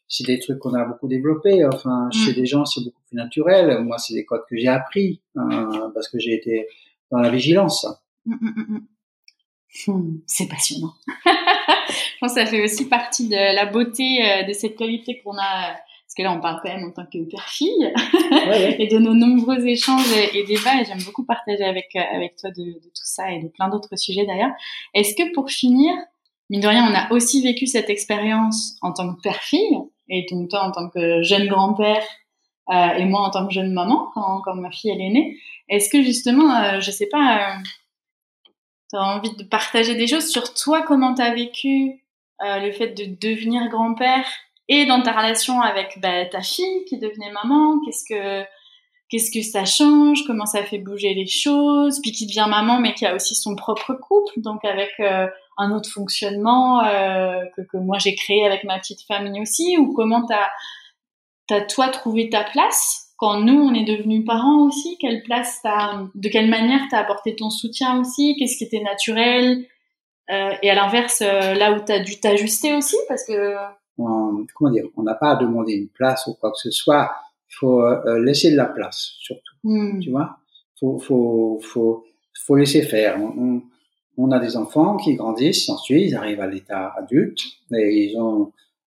[0.07, 1.65] c'est des trucs qu'on a beaucoup développés.
[1.67, 2.13] Enfin, mm.
[2.13, 3.83] chez des gens, c'est beaucoup plus naturel.
[3.83, 6.69] Moi, c'est des codes que j'ai appris hein, parce que j'ai été
[7.11, 7.85] dans la vigilance.
[8.27, 8.81] Mm, mm,
[9.87, 10.95] Hmm, c'est passionnant.
[12.21, 15.39] je pense que ça fait aussi partie de la beauté euh, de cette qualité qu'on
[15.39, 17.95] a, parce que là on parle quand même en tant que père-fille,
[18.79, 22.51] et de nos nombreux échanges et, débats, et j'aime beaucoup partager avec, euh, avec toi
[22.51, 24.51] de, de, tout ça et de plein d'autres sujets d'ailleurs.
[24.93, 25.95] Est-ce que pour finir,
[26.51, 29.79] mine de rien, on a aussi vécu cette expérience en tant que père-fille,
[30.11, 32.05] et donc toi en tant que jeune grand-père,
[32.69, 35.39] euh, et moi en tant que jeune maman, quand, quand ma fille elle est née,
[35.71, 37.57] est-ce que justement, euh, je sais pas
[38.91, 42.10] tu as envie de partager des choses sur toi, comment tu as vécu euh,
[42.41, 44.27] le fait de devenir grand-père
[44.69, 48.47] et dans ta relation avec bah, ta fille qui devenait maman, qu'est-ce que
[49.09, 52.95] qu'est-ce que ça change, comment ça fait bouger les choses, puis qui devient maman mais
[52.95, 55.27] qui a aussi son propre couple, donc avec euh,
[55.59, 59.93] un autre fonctionnement euh, que, que moi j'ai créé avec ma petite famille aussi, ou
[59.93, 60.49] comment t'as
[61.53, 66.05] as toi trouvé ta place quand nous, on est devenus parents aussi, quelle place t'as,
[66.15, 69.67] de quelle manière t'as apporté ton soutien aussi, qu'est-ce qui était naturel,
[70.31, 73.55] euh, et à l'inverse, euh, là où t'as dû t'ajuster aussi, parce que...
[73.97, 77.11] comment dire, on n'a pas à demander une place ou quoi que ce soit,
[77.49, 79.99] il faut euh, laisser de la place, surtout, hmm.
[80.01, 80.37] tu vois?
[80.79, 82.05] Faut, faut, faut,
[82.47, 83.21] faut laisser faire.
[83.21, 83.63] On,
[84.17, 87.41] on, a des enfants qui grandissent, ensuite ils arrivent à l'état adulte,
[87.75, 88.53] et ils ont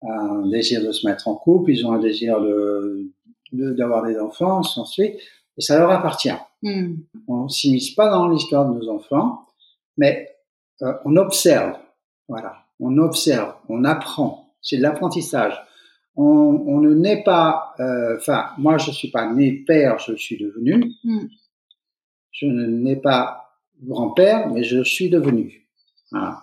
[0.07, 3.11] un désir de se mettre en couple, ils ont un désir de
[3.51, 5.15] d'avoir des enfants, ensuite,
[5.57, 6.33] et ça leur appartient.
[6.61, 6.95] Hmm.
[7.27, 9.45] On s'immisce pas dans l'histoire de nos enfants,
[9.97, 10.34] mais
[10.82, 11.78] euh, on observe,
[12.28, 15.59] voilà, on observe, on apprend, c'est de l'apprentissage.
[16.17, 20.38] On, on, ne naît pas, euh, enfin, moi je suis pas né père, je suis
[20.38, 20.93] devenu.
[21.03, 21.28] Hmm.
[22.32, 23.45] Je ne nais pas
[23.84, 25.67] grand-père, mais je suis devenu.
[26.11, 26.41] Voilà.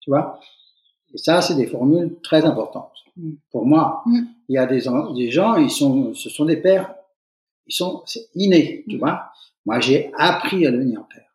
[0.00, 0.40] Tu vois?
[1.14, 2.92] Et ça, c'est des formules très importantes.
[3.16, 3.32] Mm.
[3.50, 4.20] Pour moi, mm.
[4.48, 4.82] il y a des,
[5.14, 6.94] des gens, ils sont, ce sont des pères,
[7.66, 8.02] ils sont
[8.34, 9.30] innés, tu vois?
[9.64, 11.31] Moi, j'ai appris à devenir père.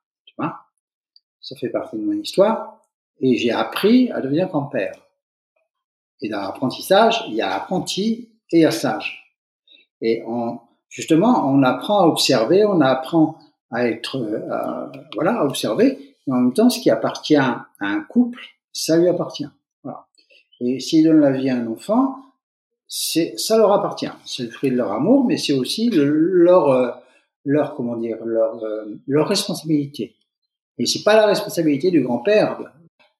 [1.47, 2.81] Ça fait partie de mon histoire.
[3.21, 4.93] Et j'ai appris à devenir grand-père.
[6.21, 9.33] Et dans l'apprentissage, il y a apprenti et il y a sage.
[10.01, 13.37] Et on, justement, on apprend à observer, on apprend
[13.71, 16.15] à être, euh, voilà, à observer.
[16.27, 18.41] Et en même temps, ce qui appartient à un couple,
[18.73, 19.47] ça lui appartient.
[20.59, 22.17] Et s'ils donnent la vie à un enfant,
[22.89, 24.11] c'est, ça leur appartient.
[24.25, 26.91] C'est le fruit de leur amour, mais c'est aussi leur, euh,
[27.45, 30.16] leur, comment dire, leur, euh, leur responsabilité.
[30.77, 32.59] Et c'est pas la responsabilité du grand-père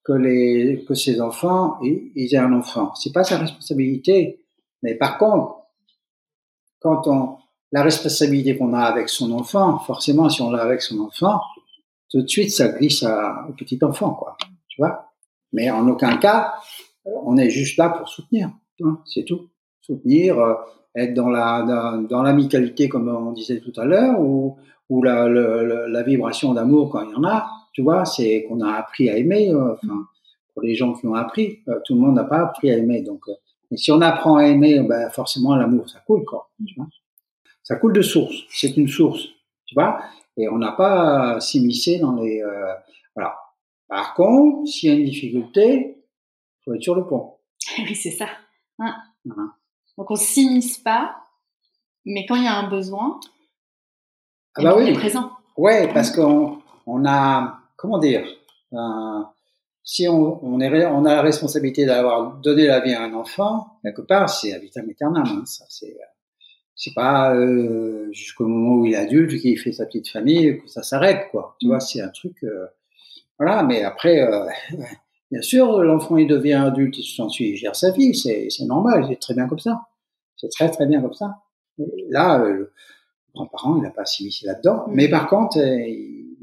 [0.04, 2.94] que les, que ses enfants ils aient un enfant.
[2.94, 4.44] C'est pas sa responsabilité.
[4.82, 5.56] Mais par contre,
[6.80, 7.36] quand on,
[7.72, 11.40] la responsabilité qu'on a avec son enfant, forcément, si on l'a avec son enfant,
[12.10, 14.36] tout de suite, ça glisse à, au petit enfant, quoi.
[14.68, 15.10] Tu vois?
[15.52, 16.54] Mais en aucun cas,
[17.04, 18.50] on est juste là pour soutenir,
[18.82, 19.48] hein, c'est tout.
[19.80, 20.54] Soutenir, euh,
[20.94, 21.62] être dans la
[22.08, 24.56] dans, l'amicalité comme on disait tout à l'heure, ou
[24.88, 27.48] ou la, la, vibration d'amour quand il y en a.
[27.72, 29.50] Tu vois, c'est qu'on a appris à aimer.
[29.50, 30.06] Euh, enfin,
[30.54, 33.02] pour les gens qui ont appris, euh, tout le monde n'a pas appris à aimer.
[33.02, 33.22] Donc,
[33.70, 36.50] mais si on apprend à aimer, ben forcément l'amour ça coule quoi.
[36.66, 36.88] Tu vois
[37.62, 38.34] ça coule de source.
[38.48, 39.28] C'est une source.
[39.66, 40.00] Tu vois
[40.38, 42.42] Et on n'a pas à s'immiscer dans les
[43.14, 43.36] voilà.
[43.88, 45.98] Par contre, s'il y a une difficulté,
[46.64, 47.34] faut être sur le pont.
[47.78, 48.28] oui, c'est ça.
[48.78, 48.94] Hein.
[49.96, 51.16] Donc on s'immisce pas,
[52.04, 53.18] mais quand il y a un besoin,
[54.58, 54.92] ah bah oui.
[54.92, 55.30] présent.
[55.56, 58.26] Ouais, parce qu'on on a, comment dire,
[58.72, 59.22] euh,
[59.82, 63.78] si on, on, est, on a la responsabilité d'avoir donné la vie à un enfant,
[63.82, 65.24] quelque part, c'est à vitam aeternam.
[65.26, 65.96] Hein, ça, c'est,
[66.76, 70.68] c'est pas euh, jusqu'au moment où il est adulte, qu'il fait sa petite famille, que
[70.68, 71.56] ça s'arrête, quoi.
[71.60, 71.70] Tu mm.
[71.70, 72.66] vois, c'est un truc, euh,
[73.38, 73.62] voilà.
[73.62, 74.44] Mais après, euh,
[75.30, 79.20] Bien sûr, l'enfant il devient adulte, il s'ensuit, il gère sa vie, c'est normal, c'est
[79.20, 79.82] très bien comme ça.
[80.36, 81.42] C'est très très bien comme ça.
[82.08, 82.42] là,
[83.44, 84.92] le grand-parent, il n'a pas s'immiscer là-dedans, mm.
[84.92, 86.36] mais par contre, euh, il,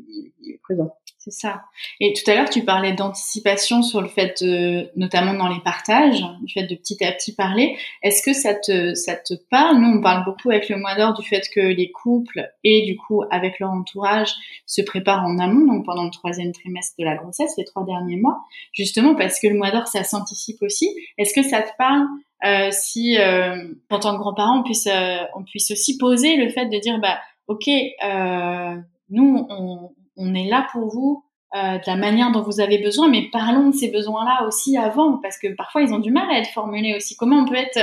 [0.48, 0.96] est présent.
[1.26, 1.63] C'est ça.
[1.99, 6.23] Et tout à l'heure, tu parlais d'anticipation sur le fait de, notamment dans les partages,
[6.43, 7.76] du fait de petit à petit parler.
[8.03, 9.80] Est-ce que ça te, ça te parle?
[9.80, 12.95] Nous, on parle beaucoup avec le mois d'or du fait que les couples et du
[12.95, 14.36] coup avec leur entourage
[14.67, 18.17] se préparent en amont, donc pendant le troisième trimestre de la grossesse, les trois derniers
[18.17, 20.95] mois, justement parce que le mois d'or, ça s'anticipe aussi.
[21.17, 22.05] Est-ce que ça te parle
[22.45, 26.49] euh, si, euh, en tant que grands-parents, on puisse, euh, on puisse aussi poser le
[26.49, 27.17] fait de dire, bah,
[27.47, 28.76] ok, euh,
[29.09, 31.24] nous, on on est là pour vous
[31.55, 35.20] euh, de la manière dont vous avez besoin, mais parlons de ces besoins-là aussi avant,
[35.20, 37.16] parce que parfois ils ont du mal à être formulés aussi.
[37.16, 37.80] Comment on peut être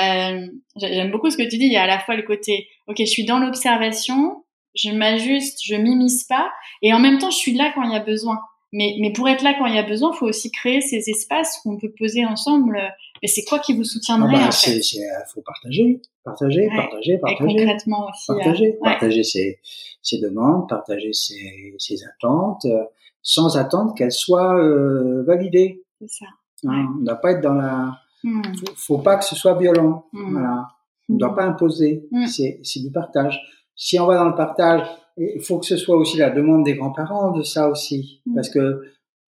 [0.00, 0.46] euh,
[0.76, 1.66] J'aime beaucoup ce que tu dis.
[1.66, 4.44] Il y a à la fois le côté, ok, je suis dans l'observation,
[4.74, 6.50] je m'ajuste, je m'immisce pas,
[6.82, 8.38] et en même temps, je suis là quand il y a besoin.
[8.74, 11.08] Mais, mais pour être là quand il y a besoin, il faut aussi créer ces
[11.08, 12.76] espaces où on peut poser ensemble.
[13.22, 17.52] Mais c'est quoi qui vous soutiendrait ah bah, Il faut partager, partager, partager, partager.
[17.52, 18.26] Et concrètement aussi.
[18.26, 19.60] Partager, partager ses,
[20.02, 22.82] ses, demandes, partager ses, ses attentes, euh,
[23.22, 25.84] sans attendre qu'elles soient euh, validées.
[26.00, 26.26] C'est ça.
[26.66, 28.00] Hein, on ne doit pas être dans la.
[28.24, 28.42] Hmm.
[28.56, 30.06] Faut, faut pas que ce soit violent.
[30.12, 30.32] Hmm.
[30.32, 30.68] Voilà.
[31.08, 31.36] On ne doit hmm.
[31.36, 32.08] pas imposer.
[32.26, 33.40] C'est du partage.
[33.76, 34.82] Si on va dans le partage,
[35.16, 38.34] il faut que ce soit aussi la demande des grands-parents de ça aussi, mm.
[38.34, 38.82] parce que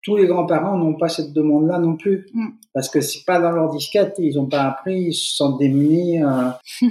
[0.03, 2.49] tous les grands-parents n'ont pas cette demande-là non plus, mm.
[2.72, 6.22] parce que c'est pas dans leur disquette, ils ont pas appris, ils se sentent démunis.
[6.22, 6.51] Euh.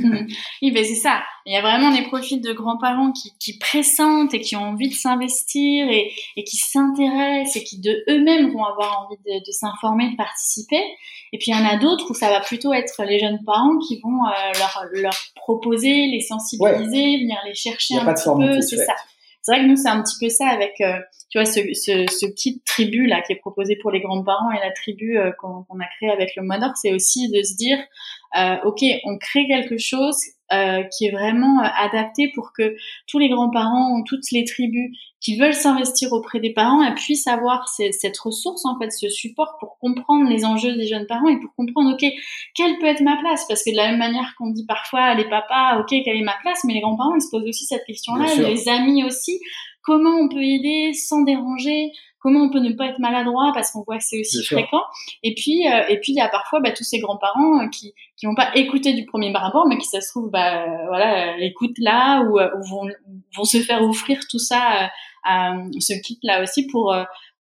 [0.62, 1.22] oui, ben c'est ça.
[1.48, 4.90] Il y a vraiment des profils de grands-parents qui, qui pressentent et qui ont envie
[4.90, 9.52] de s'investir et, et qui s'intéressent et qui de eux-mêmes vont avoir envie de, de
[9.52, 10.82] s'informer, de participer.
[11.34, 13.78] Et puis il y en a d'autres où ça va plutôt être les jeunes parents
[13.78, 18.78] qui vont euh, leur, leur proposer, les sensibiliser, venir les chercher un petit peu, c'est
[18.78, 18.96] ça.
[19.42, 20.98] C'est vrai que nous c'est un petit peu ça avec euh,
[21.30, 24.60] tu vois ce, ce, ce petit tribu là qui est proposé pour les grands-parents et
[24.60, 27.78] la tribu euh, qu'on a créé avec le mois d'or, c'est aussi de se dire
[28.66, 30.18] ok on crée quelque chose
[30.54, 32.76] euh, qui est vraiment euh, adapté pour que
[33.08, 38.18] tous les grands-parents, toutes les tribus qui veulent s'investir auprès des parents puissent avoir cette
[38.20, 41.94] ressource, en fait, ce support pour comprendre les enjeux des jeunes parents et pour comprendre,
[41.94, 42.08] ok,
[42.54, 43.46] quelle peut être ma place?
[43.48, 46.38] Parce que de la même manière qu'on dit parfois les papas, ok, quelle est ma
[46.42, 46.64] place?
[46.66, 49.40] Mais les grands-parents, ils se posent aussi cette question-là, les amis aussi.
[49.86, 51.92] Comment on peut aider sans déranger
[52.26, 54.82] comment on peut ne pas être maladroit parce qu'on voit que c'est aussi fréquent.
[55.22, 57.94] Et puis, euh, et puis il y a parfois bah, tous ces grands-parents euh, qui
[58.18, 61.78] qui vont pas écouter du premier abord, mais qui ça se trouve bah voilà écoutent
[61.78, 62.90] là ou, ou vont
[63.38, 64.90] vont se faire offrir tout ça
[65.24, 66.96] à ce kit là aussi pour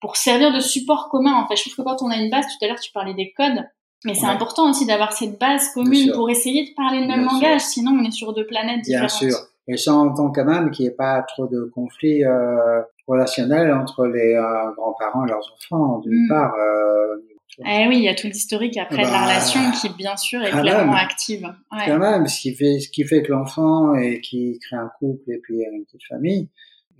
[0.01, 1.35] pour servir de support commun.
[1.35, 3.15] En fait, je trouve que quand on a une base, tout à l'heure tu parlais
[3.15, 3.65] des codes.
[4.05, 7.63] Mais c'est important aussi d'avoir cette base commune pour essayer de parler le même langage,
[7.63, 9.11] sinon on est sur deux planètes différentes.
[9.21, 9.39] Bien sûr.
[9.69, 14.07] Et ça entend quand même qu'il n'y ait pas trop de conflits euh, relationnels entre
[14.07, 16.29] les euh, grands-parents et leurs enfants, d'une mm.
[16.29, 16.55] part.
[16.55, 17.17] Euh,
[17.67, 20.43] eh oui, il y a tout l'historique après de la bah, relation qui, bien sûr,
[20.43, 21.43] est clairement active.
[21.73, 21.85] Ouais.
[21.87, 25.33] Quand même, ce qui fait, ce qui fait que l'enfant et qui crée un couple
[25.33, 26.49] et puis une petite famille,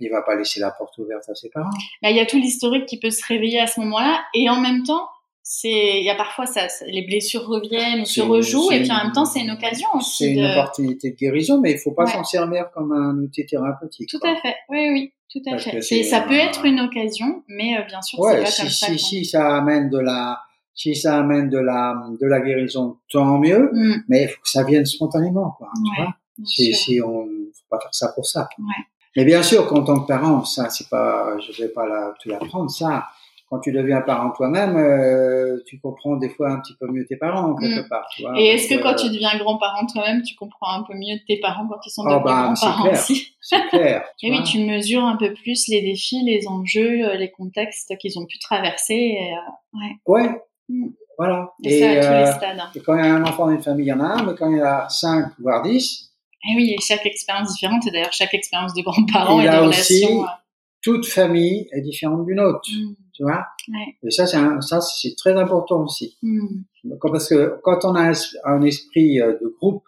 [0.01, 1.69] il va pas laisser la porte ouverte à ses parents.
[2.01, 4.59] Bah, il y a tout l'historique qui peut se réveiller à ce moment-là, et en
[4.59, 5.07] même temps,
[5.51, 9.11] c'est il y a parfois ça, les blessures reviennent se rejouent et puis en même
[9.13, 12.23] temps c'est une occasion aussi c'est une opportunité de guérison mais il faut pas s'en
[12.23, 14.53] servir comme un outil thérapeutique tout à fait.
[14.69, 15.81] Oui oui tout à fait.
[16.03, 18.99] ça peut être une occasion mais euh, bien sûr ouais, c'est pas si, comme si,
[18.99, 20.39] si ça amène de la
[20.75, 24.03] si ça amène de la de la guérison tant mieux mm.
[24.07, 26.13] mais il faut que ça vienne spontanément quoi tu vois.
[26.45, 28.47] si, si on faut pas faire ça pour ça.
[28.59, 28.85] Ouais.
[29.15, 32.29] mais bien sûr qu'en tant que parent ça c'est pas je vais pas la, te
[32.29, 33.07] l'apprendre ça
[33.49, 37.15] quand tu deviens parent toi-même, euh, tu comprends des fois un petit peu mieux tes
[37.15, 37.89] parents quelque mm.
[37.89, 38.07] part.
[38.15, 40.93] Tu vois, et est-ce que quand euh, tu deviens grand-parent toi-même, tu comprends un peu
[40.93, 44.03] mieux tes parents quand ils sont oh, bah, grands-parents aussi C'est clair.
[44.23, 48.19] et oui, tu mesures un peu plus les défis, les enjeux, euh, les contextes qu'ils
[48.19, 48.93] ont pu traverser.
[48.93, 49.33] Et,
[49.73, 49.95] ouais.
[50.05, 50.41] Ouais.
[50.69, 50.89] Mm.
[51.17, 51.51] Voilà.
[51.63, 52.59] Et, ça à tous les stades.
[52.59, 52.69] Hein.
[52.75, 54.23] Et quand il y a un enfant dans une famille, il y en a un,
[54.23, 56.13] mais quand il y en a cinq, voire dix.
[56.47, 59.55] Et oui, et chaque expérience différente, et d'ailleurs chaque expérience de grands-parents et, et de
[59.55, 60.25] relations.
[60.81, 62.69] Toute famille est différente d'une autre.
[62.71, 63.45] Mm tu vois?
[63.67, 63.97] Ouais.
[64.01, 66.17] Et ça, c'est ça, c'est très important aussi.
[66.21, 66.61] Mm.
[67.01, 68.13] Parce que quand on a
[68.45, 69.83] un, esprit euh, de groupe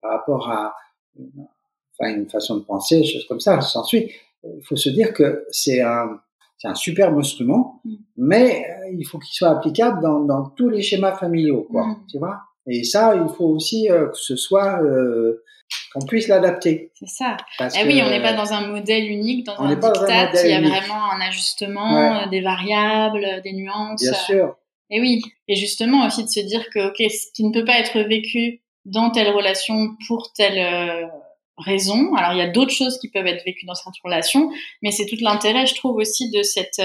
[0.00, 0.74] par rapport à
[1.18, 4.10] enfin, une façon de penser, des choses comme ça, s'ensuit,
[4.42, 6.18] il faut se dire que c'est un,
[6.56, 7.94] c'est un superbe instrument, mm.
[8.16, 11.98] mais euh, il faut qu'il soit applicable dans, dans tous les schémas familiaux, quoi.
[12.10, 12.40] Tu vois?
[12.66, 15.42] Et ça, il faut aussi euh, que ce soit euh,
[15.92, 16.90] qu'on puisse l'adapter.
[16.94, 17.36] C'est ça.
[17.60, 20.44] eh oui, on n'est pas dans un modèle unique, dans un diktat.
[20.44, 24.02] Il y a vraiment un ajustement, euh, des variables, des nuances.
[24.02, 24.56] Bien sûr.
[24.90, 25.22] Et oui.
[25.48, 28.62] Et justement aussi de se dire que ok, ce qui ne peut pas être vécu
[28.84, 31.10] dans telle relation pour telle
[31.58, 32.14] raison.
[32.14, 34.50] Alors il y a d'autres choses qui peuvent être vécues dans cette relation,
[34.82, 36.80] mais c'est tout l'intérêt, je trouve aussi, de cette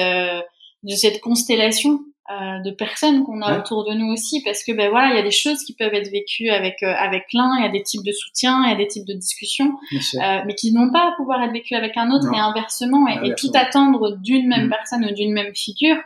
[0.83, 4.89] de cette constellation euh, de personnes qu'on a autour de nous aussi parce que ben
[4.89, 7.63] voilà il y a des choses qui peuvent être vécues avec euh, avec l'un il
[7.63, 10.55] y a des types de soutien il y a des types de discussions euh, mais
[10.55, 14.17] qui n'ont pas à pouvoir être vécues avec un autre et inversement et, tout attendre
[14.17, 14.69] d'une même mm.
[14.69, 15.97] personne ou d'une même figure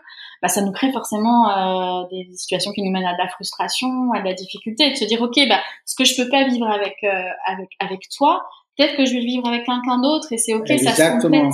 [0.42, 4.12] bah, ça nous crée forcément euh, des situations qui nous mènent à de la frustration
[4.14, 6.68] à de la difficulté de se dire ok bah ce que je peux pas vivre
[6.68, 6.96] avec
[7.46, 8.42] avec avec toi
[8.78, 11.54] peut-être que je vais le vivre avec quelqu'un d'autre et c'est ok ça se complète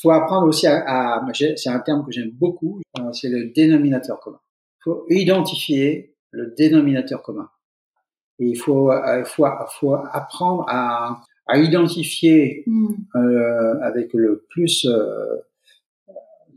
[0.00, 4.40] faut apprendre aussi à, c'est un terme que j'aime beaucoup, euh, c'est le dénominateur commun.
[4.80, 7.48] Il faut identifier le dénominateur commun.
[8.38, 9.46] Et il faut, euh, faut,
[9.80, 12.88] faut apprendre à, à identifier mm.
[13.14, 15.36] euh, avec le plus euh,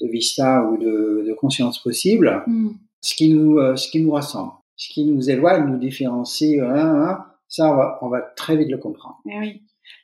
[0.02, 2.70] de vista ou de, de conscience possible mm.
[3.02, 6.60] ce qui nous euh, ce qui nous rassemble, ce qui nous éloigne, nous différencie.
[6.60, 9.20] Hein, hein, ça, on va, on va très vite le comprendre.
[9.26, 9.62] Eh oui.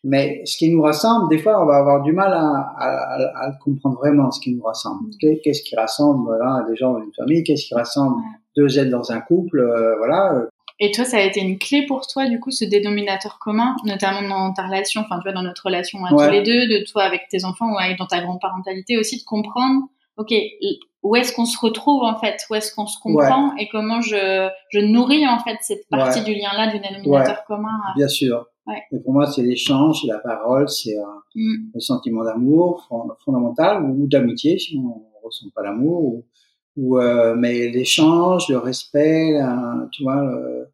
[0.07, 3.51] Mais ce qui nous rassemble, des fois, on va avoir du mal à, à, à
[3.53, 5.09] comprendre vraiment ce qui nous rassemble.
[5.21, 5.37] Mm.
[5.43, 8.21] Qu'est-ce qui rassemble voilà, des gens dans une famille Qu'est-ce qui rassemble
[8.55, 10.43] deux êtres dans un couple euh, Voilà.
[10.79, 14.21] Et toi, ça a été une clé pour toi, du coup, ce dénominateur commun, notamment
[14.27, 17.03] dans ta relation, enfin, tu vois, dans notre relation à tous les deux, de toi
[17.03, 19.87] avec tes enfants ou dans ta grande-parentalité aussi, de comprendre,
[20.17, 20.33] ok,
[21.01, 24.49] où est-ce qu'on se retrouve en fait, où est-ce qu'on se comprend et comment je,
[24.69, 27.79] je nourris en fait cette partie du lien-là du dénominateur commun.
[27.95, 28.45] Bien sûr.
[28.67, 28.81] Ouais.
[28.91, 31.03] Et pour moi, c'est l'échange, c'est la parole, c'est euh,
[31.35, 31.71] mm.
[31.73, 32.87] le sentiment d'amour
[33.23, 36.23] fondamental ou d'amitié si on ne ressent pas l'amour.
[36.77, 39.39] Ou, euh, mais l'échange, le respect,
[39.91, 40.65] tu vois, euh,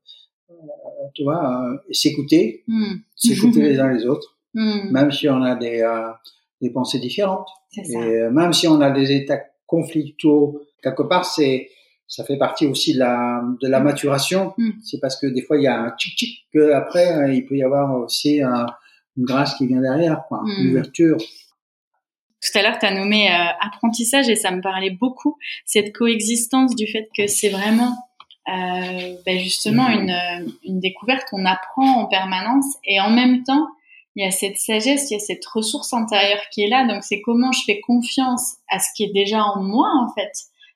[1.13, 2.93] tu vois, euh, s'écouter, mm.
[3.15, 4.91] s'écouter les uns les autres, mm.
[4.91, 5.85] même si on a des,
[6.61, 7.47] des pensées différentes.
[7.77, 7.95] Et
[8.31, 11.69] même si on a des états conflictueux, quelque part, c'est
[12.11, 13.83] ça fait partie aussi de la, de la mm.
[13.83, 14.53] maturation.
[14.57, 14.71] Mm.
[14.83, 17.55] C'est parce que des fois, il y a un tchic-tchic que après, hein, il peut
[17.55, 18.65] y avoir aussi un,
[19.17, 20.71] une grâce qui vient derrière, quoi, une mm.
[20.71, 21.17] ouverture.
[21.17, 26.75] Tout à l'heure, tu as nommé euh, apprentissage et ça me parlait beaucoup, cette coexistence
[26.75, 27.95] du fait que c'est vraiment
[28.49, 30.13] euh, ben justement une,
[30.65, 33.67] une découverte, on apprend en permanence et en même temps,
[34.15, 36.85] il y a cette sagesse, il y a cette ressource intérieure qui est là.
[36.85, 40.31] Donc c'est comment je fais confiance à ce qui est déjà en moi en fait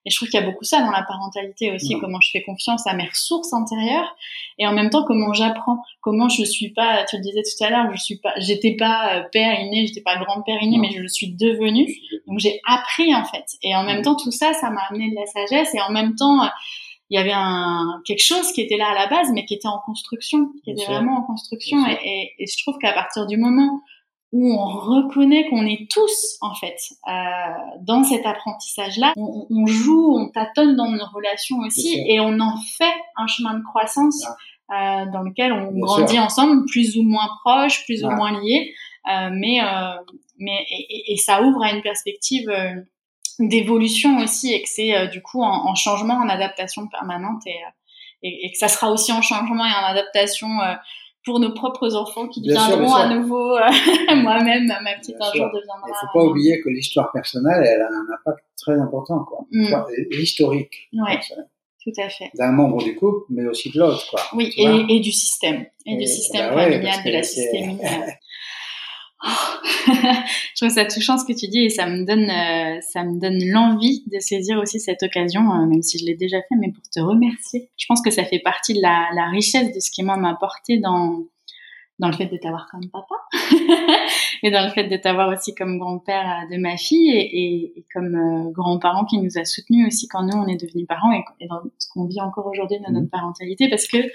[0.05, 2.43] et je trouve qu'il y a beaucoup ça dans la parentalité aussi, comment je fais
[2.43, 4.15] confiance à mes ressources intérieures
[4.59, 7.69] et en même temps comment j'apprends, comment je suis pas, tu le disais tout à
[7.69, 11.01] l'heure, je suis pas, j'étais pas euh, père inné, j'étais pas grand-père inné, mais je
[11.01, 11.87] le suis devenu.
[12.27, 13.45] Donc j'ai appris en fait.
[13.63, 16.15] Et en même temps tout ça, ça m'a amené de la sagesse et en même
[16.15, 16.49] temps
[17.09, 19.67] il y avait un quelque chose qui était là à la base, mais qui était
[19.67, 21.85] en construction, qui était vraiment en construction.
[21.87, 23.81] Et, et, et, je trouve qu'à partir du moment
[24.35, 26.75] où on reconnaît qu'on est tous en fait
[27.07, 27.11] euh,
[27.79, 29.13] dans cet apprentissage-là.
[29.15, 33.57] On, on, joue, on tâtonne dans nos relations aussi, et on en fait un chemin
[33.57, 34.25] de croissance
[34.67, 35.03] ah.
[35.03, 38.15] euh, dans lequel on grandit ensemble, plus ou moins proches, plus ou ah.
[38.17, 38.73] moins liés,
[39.09, 39.95] euh, mais euh,
[40.37, 42.75] mais et, et, ça ouvre à une perspective euh,
[43.39, 47.55] d'évolution aussi, et que c'est euh, du coup en, en, changement, en adaptation permanente, et,
[48.21, 50.49] et, et, que ça sera aussi en changement et en adaptation
[51.25, 53.61] pour nos propres enfants qui deviendront à nouveau euh,
[54.15, 55.87] moi-même ma petite un jour deviendra.
[55.87, 59.45] Il faut pas oublier que l'histoire personnelle elle a un impact très important quoi.
[59.51, 59.75] Mm.
[60.11, 60.89] L'historique.
[60.93, 61.19] Ouais.
[61.85, 62.31] Tout à fait.
[62.33, 64.19] D'un membre du couple, mais aussi de l'autre, quoi.
[64.33, 67.77] Oui, et, et, du système, et, du système bah familial, de la systémie.
[69.87, 73.19] je trouve ça touchant ce que tu dis et ça me donne, euh, ça me
[73.19, 76.71] donne l'envie de saisir aussi cette occasion, euh, même si je l'ai déjà fait, mais
[76.71, 77.69] pour te remercier.
[77.77, 80.77] Je pense que ça fait partie de la, la richesse de ce qui m'a apporté
[80.79, 81.23] dans
[81.97, 83.15] dans le fait de t'avoir comme papa
[84.43, 87.85] et dans le fait de t'avoir aussi comme grand-père euh, de ma fille et, et,
[87.93, 91.47] comme grand-parent qui nous a soutenus aussi quand nous on est devenus parents et, et
[91.47, 93.11] dans ce qu'on vit encore aujourd'hui dans notre mmh.
[93.11, 94.09] parentalité parce que euh,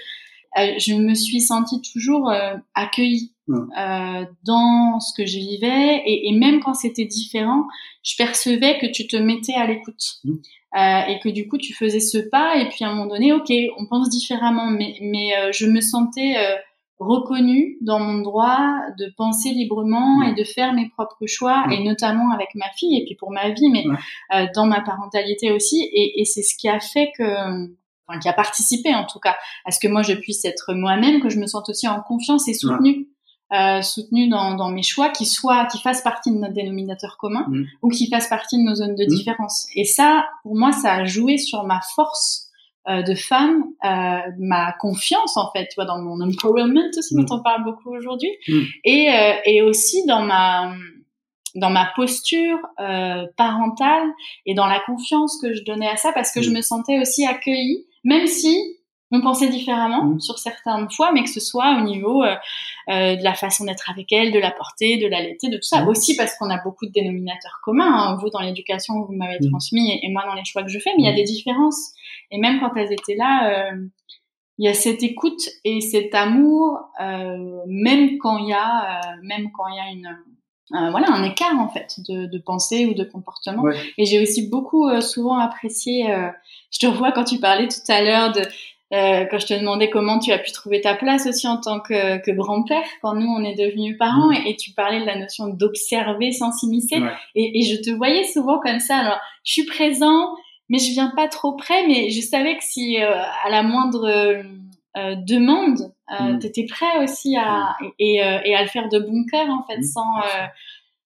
[0.55, 6.01] je me suis sentie toujours euh, accueillie euh, dans ce que je vivais.
[6.05, 7.65] Et, et même quand c'était différent,
[8.03, 10.21] je percevais que tu te mettais à l'écoute.
[10.73, 12.57] Euh, et que du coup tu faisais ce pas.
[12.57, 16.35] Et puis à un moment donné, ok, on pense différemment, mais, mais je me sentais
[16.99, 21.65] reconnue dans mon droit de penser librement et de faire mes propres choix.
[21.71, 23.85] Et notamment avec ma fille et puis pour ma vie, mais
[24.53, 25.89] dans ma parentalité aussi.
[25.93, 27.23] Et, et c'est ce qui a fait que
[28.21, 29.35] qui a participé en tout cas
[29.65, 32.47] à ce que moi je puisse être moi-même, que je me sente aussi en confiance
[32.47, 33.07] et soutenue.
[33.53, 37.45] Euh, soutenue dans, dans, mes choix qui soient qui fassent partie de notre dénominateur commun
[37.49, 37.65] mm.
[37.81, 39.07] ou qui fassent partie de nos zones de mm.
[39.07, 42.47] différence et ça pour moi ça a joué sur ma force
[42.87, 47.23] euh, de femme euh, ma confiance en fait tu vois dans mon empowerment aussi dont
[47.23, 47.39] mm.
[47.39, 48.29] on parle beaucoup aujourd'hui
[48.85, 50.73] et euh, et aussi dans ma
[51.55, 54.07] dans ma posture euh, parentale
[54.45, 57.25] et dans la confiance que je donnais à ça parce que je me sentais aussi
[57.25, 58.77] accueillie même si
[59.11, 60.19] on pensait différemment mmh.
[60.21, 62.35] sur certaines fois, mais que ce soit au niveau euh,
[62.89, 65.83] euh, de la façon d'être avec elle, de la porter, de l'allaiter, de tout ça.
[65.83, 65.87] Mmh.
[65.89, 67.93] Aussi parce qu'on a beaucoup de dénominateurs communs.
[67.93, 68.17] Hein.
[68.21, 69.49] Vous dans l'éducation, vous m'avez mmh.
[69.49, 71.91] transmis, et, moi dans les choix que je fais, mais il y a des différences.
[72.31, 73.85] Et même quand elles étaient là, euh,
[74.57, 79.17] il y a cette écoute et cet amour, euh, même quand il y a, euh,
[79.23, 80.17] même quand il y a une
[80.71, 83.63] voilà un écart en fait de, de pensée ou de comportement.
[83.97, 86.07] Et j'ai aussi beaucoup souvent apprécié.
[86.71, 88.41] je te revois quand tu parlais tout à l'heure de
[88.93, 91.79] euh, quand je te demandais comment tu as pu trouver ta place aussi en tant
[91.79, 94.47] que, que grand-père, quand nous on est devenus parents, mm.
[94.47, 97.01] et, tu parlais de la notion d'observer sans s'immiscer,
[97.35, 98.97] et, et, je te voyais souvent comme ça.
[98.97, 100.35] Alors, je suis présent,
[100.67, 103.13] mais je viens pas trop près, mais je savais que si euh,
[103.45, 104.05] à la moindre
[104.97, 106.39] euh, demande, euh, mm.
[106.39, 107.85] tu étais prêt aussi à mm.
[107.99, 110.21] et, et, à le faire de bon cœur en fait, sans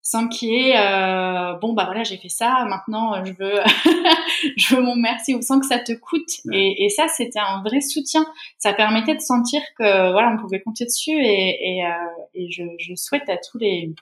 [0.06, 3.60] sans qu'il y ait euh, bon bah voilà j'ai fait ça maintenant je veux
[4.56, 7.64] je veux mon merci ou sans que ça te coûte et, et, ça c'était un
[7.64, 8.24] vrai soutien
[8.60, 11.90] ça permettait de sentir que voilà on pouvait compter dessus et, et, euh,
[12.36, 13.96] et je, je, souhaite à tous les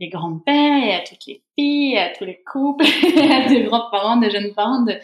[0.00, 2.84] les grands-pères et à toutes les filles, à tous les couples,
[3.30, 4.94] à des grands-parents, des jeunes parents, de,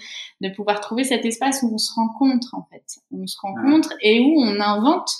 [0.40, 3.92] de pouvoir trouver cet espace où on se rencontre en fait, où on se rencontre
[4.00, 5.10] et où on invente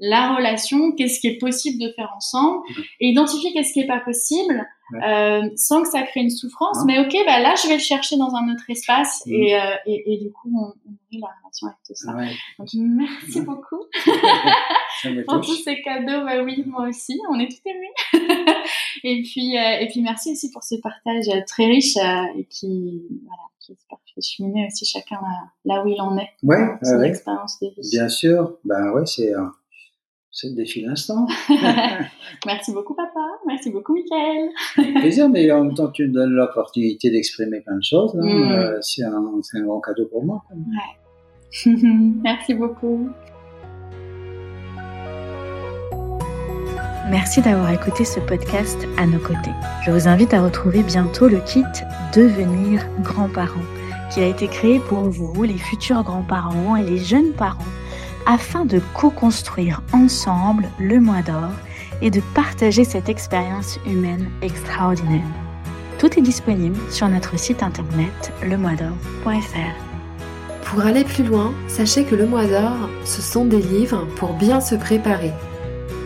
[0.00, 2.62] la relation, qu'est-ce qui est possible de faire ensemble,
[3.00, 4.66] et identifier qu'est-ce qui est pas possible,
[5.06, 6.78] euh, sans que ça crée une souffrance.
[6.86, 9.32] Mais ok, bah là, je vais le chercher dans un autre espace, mm.
[9.32, 12.12] et, euh, et, et, du coup, on, on nourrit la relation avec tout ça.
[12.58, 13.84] Donc, merci beaucoup
[15.28, 16.24] pour tous ces cadeaux.
[16.24, 18.54] Bah oui, moi aussi, on est tout émus.
[19.04, 21.96] et puis, euh, et puis, merci aussi pour ce partage très riche
[22.36, 25.20] et qui, voilà, j'espère fait cheminer aussi chacun
[25.64, 26.30] là, où il en est.
[26.42, 27.90] Ouais, son expérience de vie.
[27.92, 29.32] Bien sûr, ben ouais, c'est
[30.32, 31.26] c'est le défi d'instant.
[32.46, 33.20] Merci beaucoup, papa.
[33.46, 34.50] Merci beaucoup, Michael.
[35.00, 38.14] plaisir, mais en même temps, tu me donnes l'opportunité d'exprimer plein de choses.
[38.16, 38.24] Hein.
[38.24, 38.52] Mm.
[38.52, 40.42] Euh, c'est un, un, grand cadeau pour moi.
[40.54, 41.66] Ouais.
[42.22, 43.10] Merci beaucoup.
[47.10, 49.50] Merci d'avoir écouté ce podcast à nos côtés.
[49.84, 51.64] Je vous invite à retrouver bientôt le kit
[52.14, 53.58] Devenir grands-parents
[54.12, 57.58] qui a été créé pour vous, les futurs grands-parents et les jeunes parents
[58.26, 61.52] afin de co-construire ensemble le mois d'or
[62.02, 65.26] et de partager cette expérience humaine extraordinaire.
[65.98, 69.90] Tout est disponible sur notre site internet lemoisdor.fr.
[70.64, 74.60] Pour aller plus loin, sachez que le mois d'or, ce sont des livres pour bien
[74.60, 75.32] se préparer.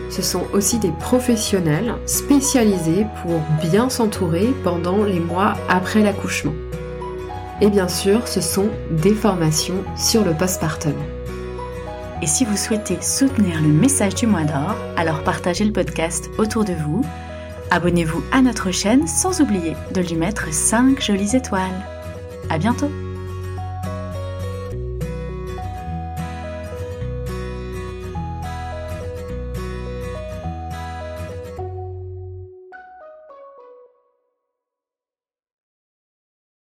[0.09, 3.39] Ce sont aussi des professionnels spécialisés pour
[3.69, 6.53] bien s'entourer pendant les mois après l'accouchement.
[7.61, 10.93] Et bien sûr, ce sont des formations sur le postpartum.
[12.21, 16.63] Et si vous souhaitez soutenir le message du mois d'or, alors partagez le podcast autour
[16.63, 17.03] de vous,
[17.71, 21.85] abonnez-vous à notre chaîne sans oublier de lui mettre 5 jolies étoiles.
[22.49, 22.91] À bientôt!